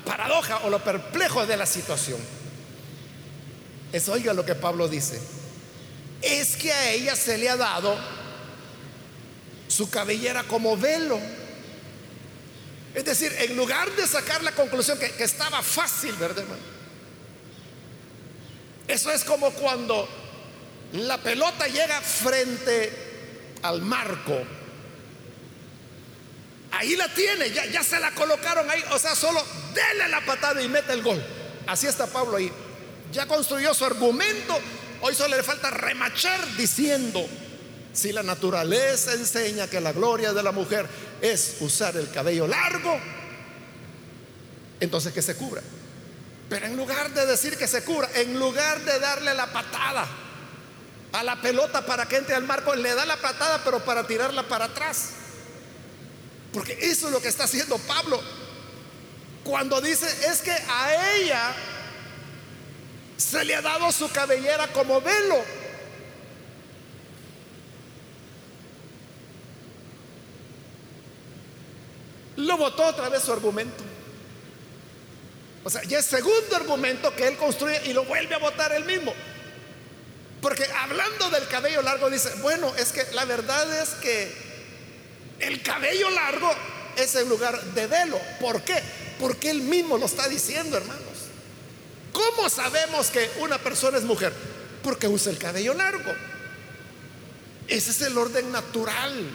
paradoja 0.00 0.60
o 0.64 0.70
lo 0.70 0.82
perplejo 0.82 1.44
de 1.46 1.56
la 1.56 1.66
situación 1.66 2.18
es, 3.92 4.08
oiga 4.08 4.32
lo 4.32 4.44
que 4.44 4.54
Pablo 4.54 4.88
dice, 4.88 5.20
es 6.22 6.56
que 6.56 6.72
a 6.72 6.90
ella 6.92 7.14
se 7.14 7.36
le 7.36 7.50
ha 7.50 7.56
dado 7.56 7.94
su 9.72 9.88
cabellera 9.88 10.44
como 10.44 10.76
velo. 10.76 11.18
Es 12.94 13.04
decir, 13.04 13.34
en 13.38 13.56
lugar 13.56 13.90
de 13.92 14.06
sacar 14.06 14.42
la 14.42 14.52
conclusión 14.52 14.98
que, 14.98 15.24
estaba 15.24 15.62
fácil, 15.62 16.12
¿verdad, 16.16 16.44
Eso 18.86 19.10
es 19.10 19.24
como 19.24 19.50
cuando 19.52 20.06
la 20.92 21.16
pelota 21.18 21.66
llega 21.68 22.00
frente 22.02 22.92
al 23.62 23.80
marco. 23.80 24.42
Ahí 26.72 26.96
la 26.96 27.08
tiene, 27.14 27.50
ya, 27.50 27.64
ya 27.66 27.82
se 27.82 27.98
la 27.98 28.10
colocaron 28.12 28.68
ahí. 28.68 28.82
O 28.90 28.98
sea, 28.98 29.14
solo 29.14 29.42
dele 29.74 30.08
la 30.08 30.20
patada 30.24 30.60
y 30.62 30.68
mete 30.68 30.92
el 30.92 31.02
gol. 31.02 31.22
Así 31.66 31.86
está 31.86 32.06
Pablo 32.06 32.36
ahí. 32.36 32.52
Ya 33.10 33.26
construyó 33.26 33.72
su 33.72 33.86
argumento. 33.86 34.58
Hoy 35.00 35.14
solo 35.14 35.36
le 35.36 35.42
falta 35.42 35.70
remachar 35.70 36.56
diciendo, 36.56 37.26
si 37.92 38.12
la 38.12 38.22
naturaleza 38.22 39.12
enseña 39.12 39.68
que 39.68 39.80
la 39.80 39.92
gloria 39.92 40.32
de 40.32 40.42
la 40.42 40.52
mujer 40.52 40.86
es 41.20 41.56
usar 41.60 41.96
el 41.96 42.10
cabello 42.10 42.46
largo, 42.46 42.98
entonces 44.80 45.12
que 45.12 45.22
se 45.22 45.36
cubra. 45.36 45.62
Pero 46.48 46.66
en 46.66 46.76
lugar 46.76 47.12
de 47.12 47.26
decir 47.26 47.56
que 47.56 47.66
se 47.66 47.84
cubra, 47.84 48.08
en 48.14 48.38
lugar 48.38 48.80
de 48.84 48.98
darle 48.98 49.34
la 49.34 49.52
patada 49.52 50.06
a 51.12 51.22
la 51.22 51.40
pelota 51.40 51.84
para 51.84 52.06
que 52.06 52.16
entre 52.16 52.34
al 52.34 52.44
marco, 52.44 52.74
le 52.74 52.94
da 52.94 53.04
la 53.04 53.16
patada 53.16 53.62
pero 53.64 53.84
para 53.84 54.06
tirarla 54.06 54.42
para 54.48 54.66
atrás. 54.66 55.10
Porque 56.52 56.76
eso 56.80 57.06
es 57.06 57.12
lo 57.12 57.20
que 57.20 57.28
está 57.28 57.44
haciendo 57.44 57.78
Pablo. 57.78 58.20
Cuando 59.44 59.80
dice, 59.80 60.06
es 60.28 60.40
que 60.40 60.52
a 60.52 61.14
ella 61.16 61.54
se 63.16 63.44
le 63.44 63.54
ha 63.54 63.62
dado 63.62 63.90
su 63.92 64.10
cabellera 64.10 64.68
como 64.68 65.00
velo. 65.00 65.61
Lo 72.46 72.56
votó 72.56 72.86
otra 72.86 73.08
vez 73.08 73.22
su 73.22 73.32
argumento. 73.32 73.84
O 75.64 75.70
sea, 75.70 75.82
ya 75.84 75.98
es 75.98 76.06
segundo 76.06 76.56
argumento 76.56 77.14
que 77.14 77.28
él 77.28 77.36
construye 77.36 77.80
y 77.86 77.92
lo 77.92 78.04
vuelve 78.04 78.34
a 78.34 78.38
votar 78.38 78.72
él 78.72 78.84
mismo. 78.84 79.14
Porque 80.40 80.66
hablando 80.80 81.30
del 81.30 81.46
cabello 81.46 81.82
largo 81.82 82.10
dice, 82.10 82.30
bueno, 82.42 82.74
es 82.76 82.90
que 82.90 83.04
la 83.12 83.24
verdad 83.24 83.80
es 83.80 83.90
que 83.90 84.32
el 85.38 85.62
cabello 85.62 86.10
largo 86.10 86.52
es 86.96 87.14
el 87.14 87.28
lugar 87.28 87.62
de 87.62 87.86
velo. 87.86 88.20
¿Por 88.40 88.62
qué? 88.62 88.82
Porque 89.20 89.50
él 89.50 89.62
mismo 89.62 89.98
lo 89.98 90.06
está 90.06 90.28
diciendo, 90.28 90.76
hermanos. 90.76 91.02
¿Cómo 92.12 92.50
sabemos 92.50 93.08
que 93.08 93.30
una 93.38 93.58
persona 93.58 93.98
es 93.98 94.04
mujer? 94.04 94.32
Porque 94.82 95.06
usa 95.06 95.30
el 95.30 95.38
cabello 95.38 95.74
largo. 95.74 96.12
Ese 97.68 97.90
es 97.92 98.02
el 98.02 98.18
orden 98.18 98.50
natural. 98.50 99.30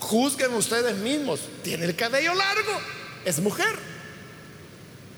Juzguen 0.00 0.54
ustedes 0.54 0.96
mismos. 0.96 1.40
Tiene 1.62 1.84
el 1.84 1.96
cabello 1.96 2.34
largo, 2.34 2.80
es 3.24 3.40
mujer. 3.40 3.76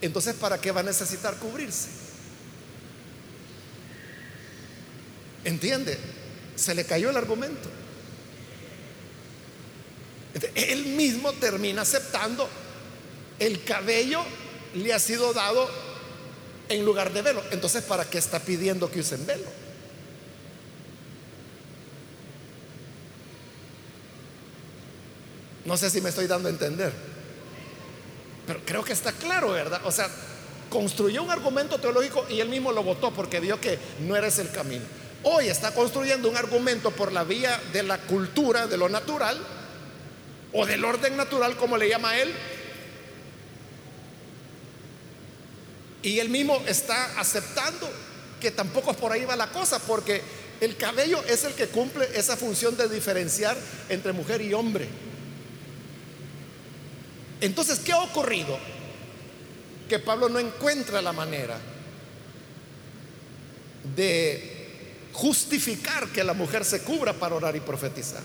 Entonces, 0.00 0.34
¿para 0.34 0.60
qué 0.60 0.72
va 0.72 0.80
a 0.80 0.84
necesitar 0.84 1.36
cubrirse? 1.36 1.88
¿Entiende? 5.44 5.98
Se 6.56 6.74
le 6.74 6.84
cayó 6.84 7.10
el 7.10 7.16
argumento. 7.16 7.68
Él 10.54 10.86
mismo 10.86 11.32
termina 11.34 11.82
aceptando 11.82 12.48
el 13.40 13.64
cabello 13.64 14.22
le 14.74 14.92
ha 14.92 14.98
sido 14.98 15.32
dado 15.32 15.68
en 16.68 16.84
lugar 16.84 17.12
de 17.12 17.22
velo. 17.22 17.42
Entonces, 17.50 17.82
¿para 17.82 18.04
qué 18.04 18.18
está 18.18 18.38
pidiendo 18.38 18.90
que 18.90 19.00
usen 19.00 19.26
velo? 19.26 19.46
No 25.64 25.76
sé 25.76 25.90
si 25.90 26.00
me 26.00 26.08
estoy 26.08 26.26
dando 26.26 26.48
a 26.48 26.52
entender. 26.52 26.92
Pero 28.46 28.60
creo 28.64 28.84
que 28.84 28.92
está 28.92 29.12
claro, 29.12 29.50
¿verdad? 29.50 29.80
O 29.84 29.92
sea, 29.92 30.08
construyó 30.68 31.22
un 31.22 31.30
argumento 31.30 31.78
teológico 31.78 32.26
y 32.28 32.40
él 32.40 32.48
mismo 32.48 32.72
lo 32.72 32.82
votó 32.82 33.12
porque 33.12 33.40
vio 33.40 33.60
que 33.60 33.78
no 34.00 34.16
era 34.16 34.28
ese 34.28 34.42
el 34.42 34.50
camino. 34.50 34.84
Hoy 35.22 35.48
está 35.48 35.72
construyendo 35.74 36.30
un 36.30 36.36
argumento 36.36 36.90
por 36.90 37.12
la 37.12 37.24
vía 37.24 37.60
de 37.72 37.82
la 37.82 37.98
cultura, 37.98 38.66
de 38.66 38.78
lo 38.78 38.88
natural, 38.88 39.38
o 40.52 40.64
del 40.64 40.84
orden 40.84 41.16
natural, 41.16 41.56
como 41.56 41.76
le 41.76 41.88
llama 41.88 42.16
él. 42.18 42.32
Y 46.02 46.18
él 46.18 46.30
mismo 46.30 46.62
está 46.66 47.20
aceptando 47.20 47.88
que 48.40 48.50
tampoco 48.50 48.94
por 48.94 49.12
ahí 49.12 49.26
va 49.26 49.36
la 49.36 49.52
cosa, 49.52 49.78
porque 49.80 50.22
el 50.60 50.76
cabello 50.76 51.22
es 51.28 51.44
el 51.44 51.52
que 51.52 51.68
cumple 51.68 52.08
esa 52.14 52.36
función 52.36 52.76
de 52.76 52.88
diferenciar 52.88 53.56
entre 53.90 54.12
mujer 54.12 54.40
y 54.40 54.54
hombre. 54.54 54.88
Entonces, 57.40 57.78
¿qué 57.80 57.92
ha 57.92 58.00
ocurrido? 58.00 58.58
Que 59.88 59.98
Pablo 59.98 60.28
no 60.28 60.38
encuentra 60.38 61.02
la 61.02 61.12
manera 61.12 61.58
de 63.96 65.08
justificar 65.12 66.08
que 66.08 66.22
la 66.22 66.34
mujer 66.34 66.64
se 66.64 66.82
cubra 66.82 67.12
para 67.12 67.34
orar 67.34 67.56
y 67.56 67.60
profetizar. 67.60 68.22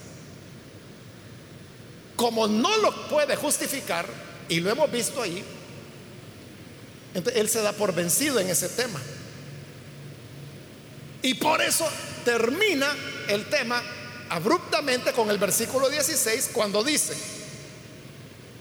Como 2.16 2.48
no 2.48 2.78
lo 2.78 3.08
puede 3.08 3.36
justificar, 3.36 4.06
y 4.48 4.60
lo 4.60 4.70
hemos 4.70 4.92
visto 4.92 5.22
ahí, 5.22 5.44
él 7.14 7.50
se 7.50 7.62
da 7.62 7.72
por 7.74 7.94
vencido 7.94 8.40
en 8.40 8.50
ese 8.50 8.70
tema. 8.70 9.02
Y 11.22 11.34
por 11.36 11.62
eso 11.62 11.88
termina 12.24 12.88
el 13.28 13.46
tema 13.50 13.82
abruptamente 14.30 15.12
con 15.12 15.30
el 15.30 15.38
versículo 15.38 15.90
16 15.90 16.52
cuando 16.54 16.84
dice, 16.84 17.16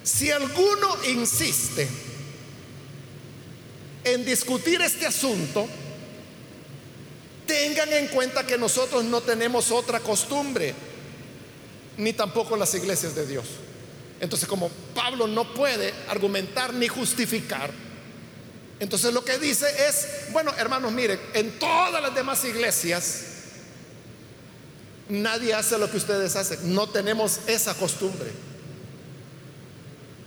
si 0.05 0.31
alguno 0.31 0.97
insiste 1.09 1.89
en 4.05 4.25
discutir 4.25 4.83
este 4.83 5.07
asunto, 5.07 5.67
tengan 7.47 7.91
en 7.93 8.09
cuenta 8.09 8.47
que 8.47 8.59
nosotros 8.59 9.03
no 9.05 9.23
tenemos 9.23 9.71
otra 9.71 10.01
costumbre, 10.01 10.75
ni 11.97 12.13
tampoco 12.13 12.55
las 12.57 12.75
iglesias 12.75 13.15
de 13.15 13.27
Dios. 13.27 13.47
Entonces, 14.21 14.47
como 14.47 14.69
Pablo 14.95 15.27
no 15.27 15.55
puede 15.55 15.95
argumentar 16.09 16.75
ni 16.75 16.87
justificar, 16.87 17.73
entonces 18.81 19.15
lo 19.15 19.25
que 19.25 19.39
dice 19.39 19.67
es, 19.89 20.33
bueno, 20.33 20.53
hermanos, 20.59 20.93
miren, 20.93 21.19
en 21.33 21.59
todas 21.59 22.03
las 22.03 22.15
demás 22.15 22.45
iglesias 22.45 23.23
nadie 25.09 25.55
hace 25.55 25.79
lo 25.79 25.91
que 25.91 25.97
ustedes 25.97 26.37
hacen, 26.37 26.75
no 26.75 26.89
tenemos 26.89 27.41
esa 27.47 27.73
costumbre. 27.75 28.31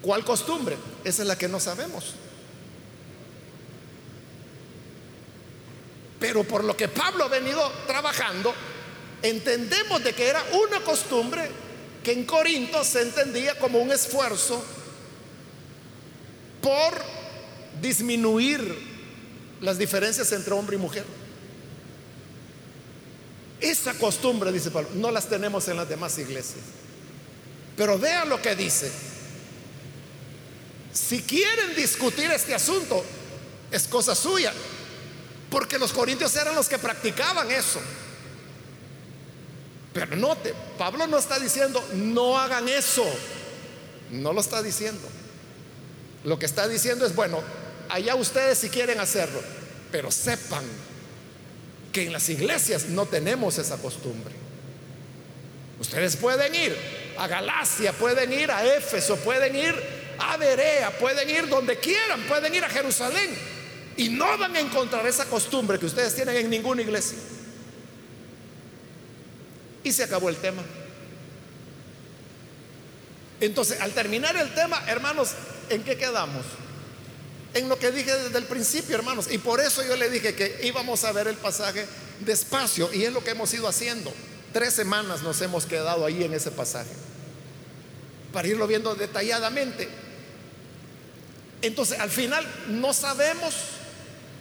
¿Cuál 0.01 0.23
costumbre? 0.23 0.77
Esa 1.03 1.21
es 1.23 1.27
la 1.27 1.37
que 1.37 1.47
no 1.47 1.59
sabemos. 1.59 2.13
Pero 6.19 6.43
por 6.43 6.63
lo 6.63 6.75
que 6.75 6.87
Pablo 6.87 7.25
ha 7.25 7.29
venido 7.29 7.71
trabajando, 7.85 8.53
entendemos 9.21 10.03
de 10.03 10.13
que 10.13 10.27
era 10.27 10.43
una 10.53 10.79
costumbre 10.83 11.49
que 12.03 12.11
en 12.11 12.25
Corinto 12.25 12.83
se 12.83 13.01
entendía 13.01 13.57
como 13.59 13.79
un 13.79 13.91
esfuerzo 13.91 14.63
por 16.61 17.01
disminuir 17.81 18.97
las 19.61 19.77
diferencias 19.77 20.31
entre 20.31 20.53
hombre 20.53 20.75
y 20.75 20.79
mujer. 20.79 21.05
Esa 23.59 23.93
costumbre, 23.95 24.51
dice 24.51 24.71
Pablo, 24.71 24.89
no 24.93 25.11
las 25.11 25.27
tenemos 25.27 25.67
en 25.67 25.77
las 25.77 25.89
demás 25.89 26.17
iglesias. 26.17 26.63
Pero 27.75 27.97
vean 27.97 28.29
lo 28.29 28.41
que 28.41 28.55
dice. 28.55 28.91
Si 30.97 31.21
quieren 31.21 31.75
discutir 31.75 32.31
este 32.31 32.55
asunto, 32.55 33.03
es 33.69 33.83
cosa 33.83 34.15
suya, 34.15 34.51
porque 35.51 35.77
los 35.77 35.93
corintios 35.93 36.35
eran 36.35 36.55
los 36.55 36.67
que 36.67 36.79
practicaban 36.79 37.51
eso. 37.51 37.79
Pero 39.93 40.15
note, 40.15 40.55
Pablo 40.75 41.05
no 41.05 41.19
está 41.19 41.39
diciendo, 41.39 41.87
no 41.93 42.39
hagan 42.39 42.67
eso, 42.67 43.05
no 44.09 44.33
lo 44.33 44.41
está 44.41 44.63
diciendo. 44.63 45.07
Lo 46.23 46.39
que 46.39 46.47
está 46.47 46.67
diciendo 46.67 47.05
es, 47.05 47.13
bueno, 47.13 47.43
allá 47.89 48.15
ustedes 48.15 48.57
si 48.57 48.69
quieren 48.69 48.99
hacerlo, 48.99 49.39
pero 49.91 50.09
sepan 50.09 50.65
que 51.91 52.07
en 52.07 52.11
las 52.11 52.27
iglesias 52.27 52.85
no 52.85 53.05
tenemos 53.05 53.59
esa 53.59 53.77
costumbre. 53.77 54.33
Ustedes 55.79 56.15
pueden 56.15 56.55
ir 56.55 56.75
a 57.19 57.27
Galacia, 57.27 57.93
pueden 57.93 58.33
ir 58.33 58.49
a 58.49 58.65
Éfeso, 58.65 59.15
pueden 59.17 59.55
ir 59.55 59.96
a 60.19 60.37
Berea, 60.37 60.97
pueden 60.97 61.29
ir 61.29 61.47
donde 61.47 61.77
quieran, 61.77 62.21
pueden 62.23 62.53
ir 62.53 62.63
a 62.63 62.69
Jerusalén 62.69 63.37
y 63.97 64.09
no 64.09 64.37
van 64.37 64.55
a 64.55 64.59
encontrar 64.59 65.05
esa 65.07 65.25
costumbre 65.25 65.79
que 65.79 65.87
ustedes 65.87 66.13
tienen 66.13 66.35
en 66.37 66.49
ninguna 66.49 66.83
iglesia. 66.83 67.17
Y 69.83 69.91
se 69.91 70.03
acabó 70.03 70.29
el 70.29 70.37
tema. 70.37 70.61
Entonces, 73.39 73.81
al 73.81 73.91
terminar 73.91 74.35
el 74.37 74.53
tema, 74.53 74.83
hermanos, 74.87 75.31
¿en 75.69 75.83
qué 75.83 75.97
quedamos? 75.97 76.45
En 77.53 77.69
lo 77.69 77.79
que 77.79 77.91
dije 77.91 78.13
desde 78.13 78.37
el 78.37 78.45
principio, 78.45 78.95
hermanos. 78.95 79.27
Y 79.31 79.39
por 79.39 79.59
eso 79.59 79.83
yo 79.83 79.95
le 79.95 80.09
dije 80.09 80.35
que 80.35 80.59
íbamos 80.63 81.03
a 81.03 81.11
ver 81.11 81.27
el 81.27 81.35
pasaje 81.35 81.87
despacio. 82.19 82.93
Y 82.93 83.03
es 83.03 83.13
lo 83.13 83.23
que 83.23 83.31
hemos 83.31 83.53
ido 83.53 83.67
haciendo. 83.67 84.13
Tres 84.53 84.73
semanas 84.73 85.21
nos 85.21 85.41
hemos 85.41 85.65
quedado 85.65 86.05
ahí 86.05 86.23
en 86.23 86.33
ese 86.33 86.51
pasaje. 86.51 86.91
Para 88.33 88.47
irlo 88.47 88.67
viendo 88.67 88.93
detalladamente. 88.95 89.87
Entonces, 91.61 91.99
al 91.99 92.09
final 92.09 92.45
no 92.69 92.93
sabemos 92.93 93.55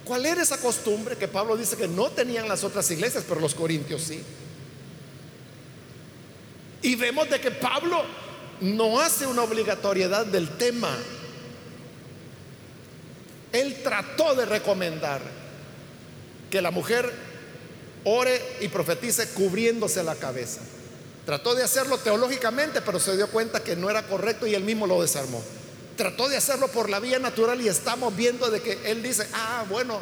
cuál 0.04 0.26
era 0.26 0.42
esa 0.42 0.58
costumbre 0.58 1.16
que 1.16 1.28
Pablo 1.28 1.56
dice 1.56 1.76
que 1.76 1.88
no 1.88 2.10
tenían 2.10 2.48
las 2.48 2.62
otras 2.64 2.90
iglesias, 2.90 3.24
pero 3.26 3.40
los 3.40 3.54
corintios 3.54 4.02
sí. 4.02 4.22
Y 6.82 6.94
vemos 6.94 7.28
de 7.30 7.40
que 7.40 7.50
Pablo 7.50 8.04
no 8.60 9.00
hace 9.00 9.26
una 9.26 9.42
obligatoriedad 9.42 10.26
del 10.26 10.48
tema. 10.56 10.94
Él 13.52 13.82
trató 13.82 14.34
de 14.34 14.44
recomendar 14.44 15.22
que 16.50 16.60
la 16.60 16.70
mujer 16.70 17.10
ore 18.04 18.40
y 18.60 18.68
profetice 18.68 19.28
cubriéndose 19.30 20.02
la 20.04 20.14
cabeza. 20.14 20.60
Trató 21.24 21.54
de 21.54 21.64
hacerlo 21.64 21.98
teológicamente, 21.98 22.82
pero 22.82 23.00
se 23.00 23.16
dio 23.16 23.28
cuenta 23.30 23.64
que 23.64 23.74
no 23.74 23.90
era 23.90 24.06
correcto 24.06 24.46
y 24.46 24.54
él 24.54 24.62
mismo 24.62 24.86
lo 24.86 25.00
desarmó 25.00 25.42
trató 25.96 26.28
de 26.28 26.36
hacerlo 26.36 26.68
por 26.68 26.90
la 26.90 27.00
vía 27.00 27.18
natural 27.18 27.60
y 27.60 27.68
estamos 27.68 28.14
viendo 28.14 28.50
de 28.50 28.60
que 28.60 28.78
él 28.90 29.02
dice, 29.02 29.26
ah, 29.32 29.64
bueno, 29.68 30.00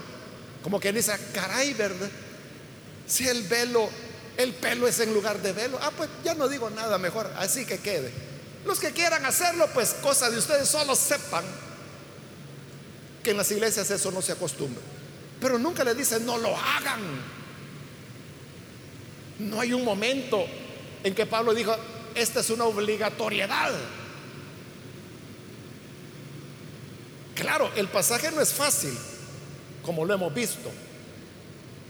como 0.63 0.81
que 0.81 0.93
dice, 0.93 1.13
caray, 1.33 1.73
¿verdad? 1.75 2.11
Si 3.07 3.29
el 3.29 3.43
velo, 3.45 3.89
el 4.37 4.53
pelo 4.55 4.89
es 4.89 4.99
en 5.01 5.15
lugar 5.15 5.41
de 5.41 5.53
velo, 5.53 5.79
ah, 5.81 5.93
pues 5.97 6.11
ya 6.25 6.35
no 6.35 6.49
digo 6.49 6.69
nada 6.71 6.99
mejor, 6.99 7.31
así 7.37 7.65
que 7.65 7.79
quede. 7.79 8.13
Los 8.65 8.81
que 8.81 8.93
quieran 8.93 9.25
hacerlo, 9.27 9.69
pues 9.75 9.95
cosa 10.03 10.31
de 10.31 10.39
ustedes, 10.39 10.69
solo 10.69 10.97
sepan 10.97 11.45
que 13.23 13.31
en 13.31 13.37
las 13.37 13.51
iglesias 13.51 13.91
eso 13.91 14.11
no 14.11 14.23
se 14.23 14.33
acostumbra. 14.33 14.83
Pero 15.41 15.59
nunca 15.59 15.85
le 15.85 15.95
dicen, 15.95 16.25
no 16.25 16.39
lo 16.39 16.57
hagan. 16.57 17.03
No 19.39 19.61
hay 19.61 19.73
un 19.73 19.85
momento 19.85 20.47
en 21.03 21.15
que 21.15 21.27
Pablo 21.27 21.53
dijo, 21.53 21.75
esta 22.15 22.41
es 22.41 22.51
una 22.51 22.65
obligatoriedad. 22.65 23.73
Claro, 27.45 27.71
el 27.77 27.89
pasaje 27.89 28.31
no 28.31 28.41
es 28.41 28.55
fácil, 28.55 28.97
como 29.83 30.07
lo 30.07 30.15
hemos 30.15 30.33
visto. 30.33 30.71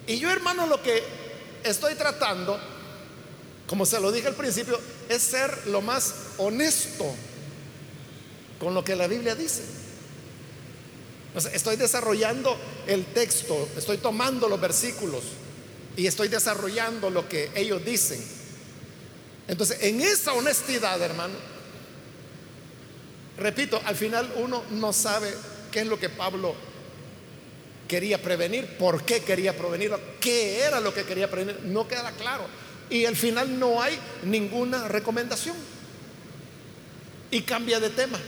Y 0.05 0.19
yo, 0.19 0.29
hermano, 0.29 0.67
lo 0.67 0.83
que 0.83 1.01
estoy 1.63 1.95
tratando, 1.95 2.59
como 3.69 3.87
se 3.87 4.01
lo 4.01 4.11
dije 4.11 4.27
al 4.27 4.35
principio, 4.35 4.81
es 5.09 5.23
ser 5.23 5.69
lo 5.69 5.81
más 5.81 6.13
honesto 6.39 7.05
con 8.59 8.75
lo 8.75 8.83
que 8.83 8.97
la 8.97 9.07
Biblia 9.07 9.37
dice. 9.37 9.63
estoy 11.53 11.77
desarrollando 11.77 12.57
el 12.89 13.05
texto, 13.07 13.69
estoy 13.77 13.99
tomando 13.99 14.49
los 14.49 14.61
versículos 14.61 15.23
y 15.97 16.09
estoy 16.09 16.27
desarrollando 16.27 17.11
lo 17.11 17.29
que 17.29 17.53
ellos 17.55 17.85
dicen. 17.85 18.21
Entonces, 19.47 19.79
en 19.83 20.01
esa 20.01 20.33
honestidad, 20.33 21.01
hermano, 21.01 21.35
repito, 23.39 23.81
al 23.85 23.97
final 23.97 24.33
uno 24.37 24.63
no 24.71 24.93
sabe 24.93 25.33
qué 25.71 25.81
es 25.81 25.87
lo 25.87 25.99
que 25.99 26.09
Pablo 26.09 26.55
quería 27.89 28.21
prevenir, 28.21 28.77
por 28.79 29.05
qué 29.05 29.21
quería 29.21 29.57
prevenir, 29.57 29.93
qué 30.21 30.61
era 30.61 30.81
lo 30.81 30.95
que 30.95 31.05
quería 31.05 31.31
prevenir, 31.31 31.61
no 31.65 31.87
queda 31.87 32.13
claro. 32.13 32.45
Y 32.91 33.05
al 33.07 33.17
final 33.17 33.59
no 33.59 33.81
hay 33.81 33.99
ninguna 34.25 34.89
recomendación. 34.89 35.57
Y 37.31 37.43
cambia 37.43 37.81
de 37.81 37.91
tema. 37.91 38.19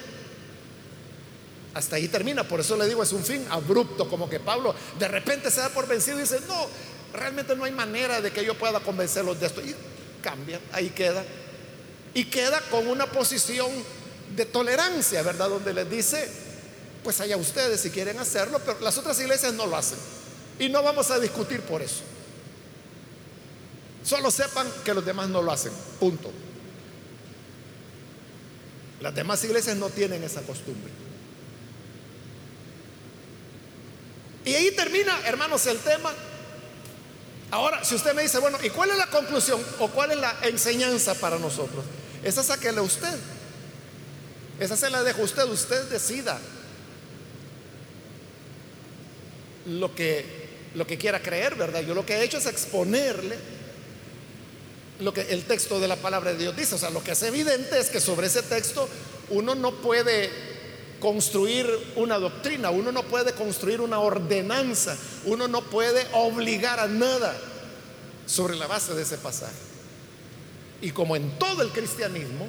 Hasta 1.75 1.97
ahí 1.97 2.09
termina, 2.09 2.43
por 2.43 2.61
eso 2.61 2.77
le 2.77 2.87
digo, 2.87 3.03
es 3.03 3.13
un 3.13 3.23
fin 3.23 3.47
abrupto, 3.51 4.09
como 4.09 4.31
que 4.31 4.41
Pablo 4.41 4.75
de 4.99 5.09
repente 5.09 5.51
se 5.51 5.61
da 5.61 5.69
por 5.69 5.87
vencido 5.87 6.17
y 6.17 6.23
dice, 6.23 6.41
no, 6.49 6.67
realmente 7.13 7.55
no 7.55 7.65
hay 7.65 7.73
manera 7.73 8.21
de 8.21 8.33
que 8.33 8.45
yo 8.45 8.55
pueda 8.55 8.81
convencerlos 8.81 9.39
de 9.39 9.47
esto. 9.47 9.61
Y 9.61 9.75
cambia, 10.23 10.59
ahí 10.73 10.89
queda. 10.91 11.23
Y 12.15 12.25
queda 12.25 12.61
con 12.71 12.89
una 12.89 13.07
posición 13.07 13.71
de 14.35 14.47
tolerancia, 14.47 15.23
¿verdad? 15.23 15.49
Donde 15.49 15.73
les 15.73 15.89
dice, 15.89 16.29
pues 17.05 17.21
allá 17.21 17.37
ustedes 17.37 17.81
si 17.81 17.91
quieren 17.91 18.19
hacerlo, 18.19 18.61
pero 18.65 18.81
las 18.81 18.99
otras 18.99 19.19
iglesias 19.21 19.53
no 19.53 19.67
lo 19.67 19.77
hacen. 19.77 19.99
Y 20.59 20.69
no 20.69 20.83
vamos 20.83 21.11
a 21.11 21.21
discutir 21.21 21.61
por 21.61 21.83
eso. 21.83 22.03
Solo 24.03 24.31
sepan 24.31 24.67
que 24.85 24.95
los 24.95 25.05
demás 25.05 25.29
no 25.29 25.43
lo 25.43 25.53
hacen, 25.53 25.73
punto. 26.01 26.31
Las 29.01 29.15
demás 29.15 29.43
iglesias 29.45 29.77
no 29.77 29.91
tienen 29.91 30.23
esa 30.25 30.43
costumbre. 30.43 30.91
Y 34.45 34.55
ahí 34.55 34.71
termina, 34.71 35.19
hermanos, 35.27 35.67
el 35.67 35.79
tema. 35.79 36.13
Ahora, 37.51 37.85
si 37.85 37.95
usted 37.95 38.15
me 38.15 38.23
dice, 38.23 38.39
bueno, 38.39 38.59
¿y 38.63 38.71
cuál 38.71 38.91
es 38.91 38.97
la 38.97 39.07
conclusión 39.07 39.61
o 39.81 39.89
cuál 39.89 40.13
es 40.13 40.19
la 40.19 40.37
enseñanza 40.43 41.15
para 41.15 41.39
nosotros? 41.39 41.85
Esa 42.23 42.43
sáquela 42.43 42.83
usted. 42.83 43.19
Esa 44.59 44.77
se 44.77 44.91
la 44.91 45.03
dejo 45.03 45.23
usted, 45.23 45.45
usted 45.45 45.85
decida 45.91 46.39
lo 49.67 49.95
que, 49.95 50.25
lo 50.75 50.87
que 50.87 50.97
quiera 50.97 51.21
creer, 51.21 51.57
¿verdad? 51.57 51.83
Yo 51.83 51.95
lo 51.95 52.07
que 52.07 52.15
he 52.15 52.25
hecho 52.25 52.39
es 52.39 52.47
exponerle 52.47 53.37
lo 55.01 55.13
que 55.13 55.23
el 55.23 55.45
texto 55.45 55.79
de 55.79 55.89
la 55.89 55.97
palabra 55.97 56.33
de 56.33 56.39
Dios 56.39 56.57
dice. 56.57 56.75
O 56.77 56.79
sea, 56.79 56.91
lo 56.91 57.03
que 57.03 57.13
es 57.13 57.23
evidente 57.23 57.79
es 57.79 57.91
que 57.91 58.01
sobre 58.01 58.29
ese 58.29 58.43
texto 58.43 58.89
uno 59.31 59.55
no 59.55 59.73
puede 59.83 60.31
construir 61.01 61.69
una 61.97 62.19
doctrina, 62.19 62.71
uno 62.71 62.93
no 62.93 63.03
puede 63.03 63.33
construir 63.33 63.81
una 63.83 63.99
ordenanza, 63.99 64.97
uno 65.27 65.47
no 65.49 65.63
puede 65.63 66.07
obligar 66.13 66.81
a 66.81 66.87
nada 66.87 67.37
sobre 68.25 68.57
la 68.57 68.67
base 68.67 68.95
de 68.95 69.03
ese 69.03 69.19
pasaje. 69.19 69.53
Y 70.81 70.91
como 70.91 71.17
en 71.17 71.39
todo 71.39 71.63
el 71.63 71.71
cristianismo, 71.71 72.49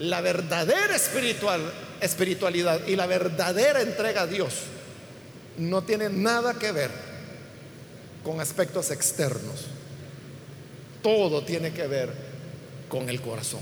la 0.00 0.20
verdadera 0.22 0.96
espiritual, 0.96 1.60
espiritualidad 2.00 2.86
y 2.86 2.96
la 2.96 3.06
verdadera 3.06 3.82
entrega 3.82 4.22
a 4.22 4.26
Dios 4.26 4.54
no 5.58 5.82
tiene 5.82 6.08
nada 6.08 6.54
que 6.54 6.72
ver 6.72 6.90
con 8.24 8.40
aspectos 8.40 8.90
externos. 8.90 9.66
Todo 11.02 11.44
tiene 11.44 11.72
que 11.72 11.86
ver 11.86 12.10
con 12.88 13.08
el 13.10 13.20
corazón. 13.20 13.60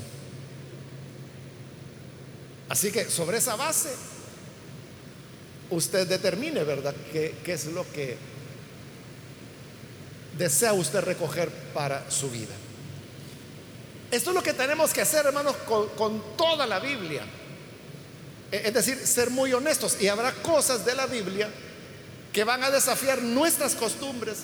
Así 2.69 2.93
que 2.93 3.07
sobre 3.07 3.39
esa 3.39 3.57
base, 3.57 3.91
usted 5.71 6.07
determine, 6.07 6.63
¿verdad?, 6.63 6.95
qué, 7.13 7.35
es 7.47 7.67
lo 7.67 7.85
que 7.93 8.17
desea 10.37 10.73
usted 10.73 11.01
recoger 11.01 11.51
para 11.75 12.09
su 12.11 12.31
vida. 12.31 12.55
Esto 14.11 14.31
es 14.31 14.35
lo 14.35 14.43
que 14.43 14.55
tenemos 14.55 14.93
que 14.93 15.03
hacer, 15.03 15.27
hermanos, 15.27 15.55
con, 15.97 16.37
toda 16.37 16.67
la 16.67 16.79
Biblia. 16.79 17.23
E, 18.51 18.63
es 18.65 18.75
decir, 18.75 19.07
ser 19.07 19.31
muy 19.31 19.53
honestos. 19.53 20.01
Y 20.01 20.09
habrá 20.09 20.33
cosas 20.33 20.85
de 20.85 20.95
la 20.95 21.07
Biblia 21.07 21.49
que 22.33 22.45
van 22.45 22.63
a 22.63 22.71
desafiar 22.71 23.23
nuestras 23.23 23.75
costumbres 23.75 24.39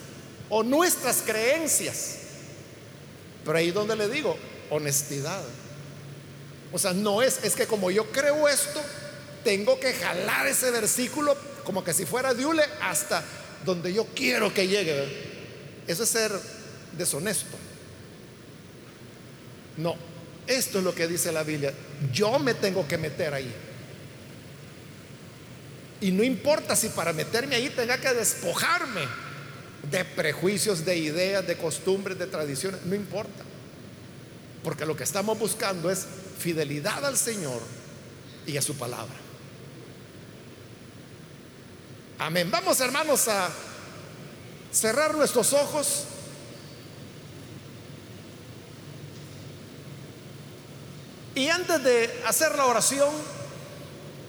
o 0.50 0.62
nuestras 0.62 1.22
creencias. 1.24 2.16
Pero 3.44 3.56
ahí 3.56 3.70
donde 3.70 3.96
le 3.96 4.08
digo, 4.08 4.36
honestidad. 4.70 5.42
O 6.72 6.78
sea, 6.78 6.92
no 6.92 7.22
es, 7.22 7.40
es 7.42 7.54
que 7.54 7.66
como 7.66 7.90
yo 7.90 8.10
creo 8.10 8.48
esto, 8.48 8.80
tengo 9.44 9.78
que 9.78 9.92
jalar 9.94 10.46
ese 10.46 10.70
versículo 10.70 11.36
como 11.64 11.82
que 11.82 11.94
si 11.94 12.04
fuera 12.04 12.34
diule 12.34 12.64
hasta 12.82 13.22
donde 13.64 13.92
yo 13.92 14.06
quiero 14.14 14.52
que 14.52 14.68
llegue. 14.68 15.32
Eso 15.86 16.02
es 16.02 16.08
ser 16.08 16.32
deshonesto. 16.96 17.63
No, 19.76 19.96
esto 20.46 20.78
es 20.78 20.84
lo 20.84 20.94
que 20.94 21.06
dice 21.06 21.32
la 21.32 21.42
Biblia. 21.42 21.72
Yo 22.12 22.38
me 22.38 22.54
tengo 22.54 22.86
que 22.86 22.98
meter 22.98 23.34
ahí. 23.34 23.52
Y 26.00 26.10
no 26.10 26.22
importa 26.22 26.76
si 26.76 26.88
para 26.90 27.12
meterme 27.12 27.56
ahí 27.56 27.70
tenga 27.70 27.98
que 27.98 28.12
despojarme 28.12 29.02
de 29.90 30.04
prejuicios, 30.04 30.84
de 30.84 30.96
ideas, 30.96 31.46
de 31.46 31.56
costumbres, 31.56 32.18
de 32.18 32.26
tradiciones, 32.26 32.82
no 32.84 32.94
importa. 32.94 33.44
Porque 34.62 34.86
lo 34.86 34.96
que 34.96 35.04
estamos 35.04 35.38
buscando 35.38 35.90
es 35.90 36.06
fidelidad 36.38 37.04
al 37.04 37.16
Señor 37.16 37.60
y 38.46 38.56
a 38.56 38.62
su 38.62 38.76
palabra. 38.76 39.14
Amén. 42.18 42.50
Vamos 42.50 42.80
hermanos 42.80 43.28
a 43.28 43.50
cerrar 44.72 45.14
nuestros 45.14 45.52
ojos. 45.52 46.04
Y 51.34 51.48
antes 51.48 51.82
de 51.82 52.22
hacer 52.26 52.54
la 52.56 52.66
oración, 52.66 53.10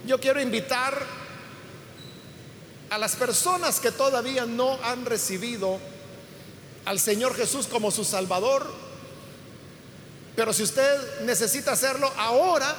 yo 0.08 0.20
quiero 0.20 0.42
invitar 0.42 1.00
a 2.90 2.98
las 2.98 3.16
personas 3.16 3.80
que 3.80 3.92
todavía 3.92 4.46
no 4.46 4.80
han 4.84 5.06
recibido 5.06 5.80
al 6.86 7.00
Señor 7.00 7.36
Jesús 7.36 7.68
como 7.68 7.92
su 7.92 8.04
Salvador, 8.04 8.72
pero 10.36 10.52
si 10.52 10.64
usted 10.64 11.22
necesita 11.22 11.74
hacerlo 11.74 12.12
ahora, 12.18 12.76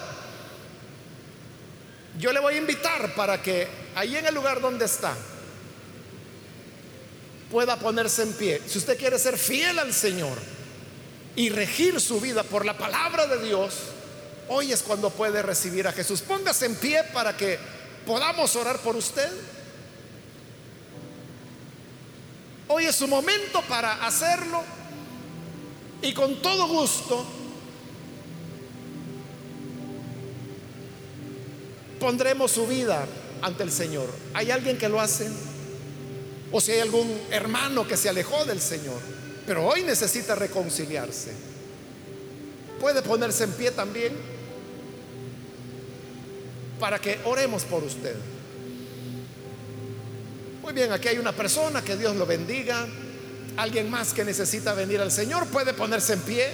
yo 2.18 2.32
le 2.32 2.40
voy 2.40 2.54
a 2.54 2.58
invitar 2.58 3.14
para 3.14 3.40
que 3.40 3.68
ahí 3.94 4.16
en 4.16 4.26
el 4.26 4.34
lugar 4.34 4.60
donde 4.60 4.84
está 4.84 5.14
pueda 7.50 7.76
ponerse 7.76 8.22
en 8.22 8.32
pie. 8.32 8.60
Si 8.66 8.78
usted 8.78 8.98
quiere 8.98 9.18
ser 9.18 9.38
fiel 9.38 9.78
al 9.78 9.92
Señor 9.94 10.36
y 11.36 11.48
regir 11.48 12.00
su 12.00 12.20
vida 12.20 12.42
por 12.42 12.64
la 12.64 12.76
palabra 12.76 13.26
de 13.26 13.44
Dios, 13.44 13.74
hoy 14.48 14.72
es 14.72 14.82
cuando 14.82 15.10
puede 15.10 15.42
recibir 15.42 15.86
a 15.88 15.92
Jesús. 15.92 16.20
Póngase 16.22 16.66
en 16.66 16.74
pie 16.76 17.02
para 17.12 17.36
que 17.36 17.58
podamos 18.06 18.54
orar 18.56 18.78
por 18.78 18.96
usted. 18.96 19.30
Hoy 22.68 22.86
es 22.86 22.96
su 22.96 23.06
momento 23.06 23.62
para 23.68 24.06
hacerlo 24.06 24.62
y 26.02 26.12
con 26.12 26.42
todo 26.42 26.66
gusto 26.68 27.24
pondremos 32.00 32.50
su 32.50 32.66
vida 32.66 33.06
ante 33.42 33.62
el 33.62 33.70
Señor. 33.70 34.08
¿Hay 34.34 34.50
alguien 34.50 34.78
que 34.78 34.88
lo 34.88 35.00
hace? 35.00 35.28
O 36.52 36.60
si 36.60 36.72
hay 36.72 36.80
algún 36.80 37.20
hermano 37.30 37.86
que 37.86 37.96
se 37.96 38.08
alejó 38.08 38.44
del 38.44 38.60
Señor, 38.60 39.00
pero 39.46 39.66
hoy 39.66 39.82
necesita 39.82 40.34
reconciliarse. 40.34 41.32
Puede 42.80 43.02
ponerse 43.02 43.44
en 43.44 43.52
pie 43.52 43.70
también 43.70 44.35
para 46.78 46.98
que 46.98 47.18
oremos 47.24 47.64
por 47.64 47.82
usted. 47.82 48.14
Muy 50.62 50.72
bien, 50.72 50.92
aquí 50.92 51.08
hay 51.08 51.18
una 51.18 51.32
persona, 51.32 51.82
que 51.82 51.96
Dios 51.96 52.16
lo 52.16 52.26
bendiga. 52.26 52.86
Alguien 53.56 53.90
más 53.90 54.12
que 54.12 54.24
necesita 54.24 54.74
venir 54.74 55.00
al 55.00 55.12
Señor 55.12 55.46
puede 55.46 55.72
ponerse 55.72 56.14
en 56.14 56.20
pie. 56.20 56.50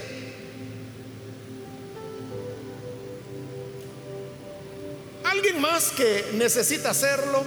Alguien 5.23 5.59
más 5.59 5.89
que 5.89 6.25
necesita 6.35 6.91
hacerlo. 6.91 7.43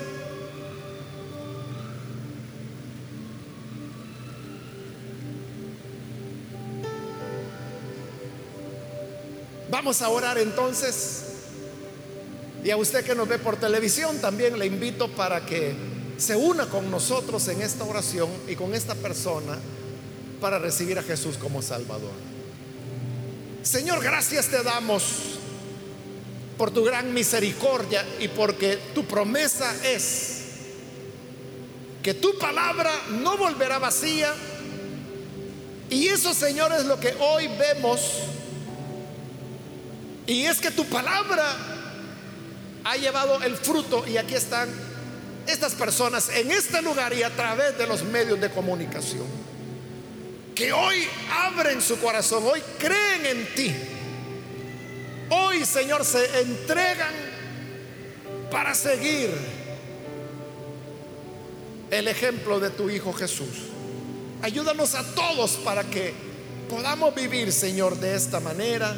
Vamos 9.71 10.03
a 10.03 10.09
orar 10.09 10.39
entonces. 10.39 11.26
Y 12.67 12.73
a 12.73 12.77
usted 12.77 13.05
que 13.05 13.15
nos 13.15 13.29
ve 13.29 13.39
por 13.39 13.55
televisión 13.61 14.19
también 14.19 14.59
le 14.59 14.67
invito 14.67 15.07
para 15.07 15.47
que 15.47 15.73
se 16.19 16.35
una 16.35 16.67
con 16.67 16.91
nosotros 16.91 17.47
en 17.47 17.63
esta 17.63 17.85
oración 17.85 18.29
y 18.49 18.57
con 18.57 18.75
esta 18.75 18.97
persona 18.97 19.57
para 20.41 20.59
recibir 20.59 20.99
a 20.99 21.05
Jesús 21.05 21.37
como 21.39 21.63
Salvador. 21.63 22.11
Señor, 23.63 24.03
gracias 24.03 24.49
te 24.49 24.65
damos 24.65 25.05
por 26.59 26.73
tu 26.73 26.83
gran 26.83 27.15
misericordia 27.15 28.05
y 28.19 28.27
porque 28.27 28.81
tu 28.97 29.05
promesa 29.05 29.73
es 29.85 30.39
que 32.03 32.15
tu 32.15 32.37
palabra 32.37 32.91
no 33.23 33.37
volverá 33.37 33.79
vacía. 33.79 34.35
Y 35.89 36.09
eso, 36.09 36.35
Señor, 36.35 36.73
es 36.73 36.85
lo 36.85 36.99
que 36.99 37.15
hoy 37.21 37.47
vemos. 37.47 38.01
Y 40.27 40.47
es 40.47 40.59
que 40.59 40.73
tu 40.73 40.85
palabra 40.87 41.76
ha 42.87 42.97
llevado 42.97 43.43
el 43.43 43.57
fruto 43.57 44.07
y 44.07 44.17
aquí 44.17 44.35
están 44.35 44.69
estas 45.49 45.75
personas 45.75 46.29
en 46.29 46.53
este 46.53 46.81
lugar 46.83 47.13
y 47.13 47.25
a 47.25 47.35
través 47.35 47.77
de 47.77 47.85
los 47.85 48.05
medios 48.05 48.41
de 48.41 48.49
comunicación, 48.49 49.27
que 50.55 50.73
hoy 50.73 51.05
abren 51.29 51.83
su 51.83 51.99
corazón, 51.99 52.45
hoy 52.47 52.63
creen 52.79 53.27
en 53.27 53.55
ti. 53.55 53.75
Hoy, 55.31 55.65
Señor, 55.65 56.05
se 56.05 56.41
entregan 56.41 57.13
para 58.53 58.73
seguir 58.73 59.31
el 61.91 62.07
ejemplo 62.07 62.61
de 62.61 62.71
tu 62.71 62.89
Hijo 62.89 63.13
Jesús. 63.13 63.67
Ayúdanos 64.43 64.95
a 64.95 65.03
todos 65.15 65.53
para 65.65 65.83
que 65.83 66.15
podamos 66.71 67.13
vivir, 67.17 67.53
Señor, 67.53 67.97
de 67.97 68.15
esta 68.15 68.39
manera 68.39 68.97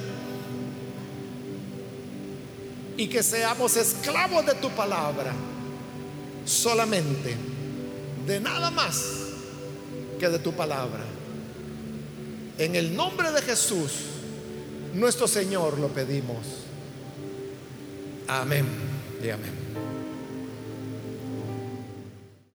y 2.98 3.06
que 3.06 3.22
seamos 3.22 3.76
esclavos 3.76 4.44
de 4.44 4.54
tu 4.54 4.68
palabra 4.70 5.32
solamente, 6.44 7.36
de 8.26 8.40
nada 8.40 8.70
más 8.70 9.04
que 10.18 10.28
de 10.28 10.38
tu 10.40 10.52
palabra. 10.52 11.04
En 12.58 12.74
el 12.74 12.96
nombre 12.96 13.30
de 13.30 13.40
Jesús, 13.40 13.92
nuestro 14.94 15.28
Señor, 15.28 15.78
lo 15.78 15.88
pedimos. 15.88 16.38
Amén 18.26 18.66
y 19.22 19.30
amén. 19.30 19.67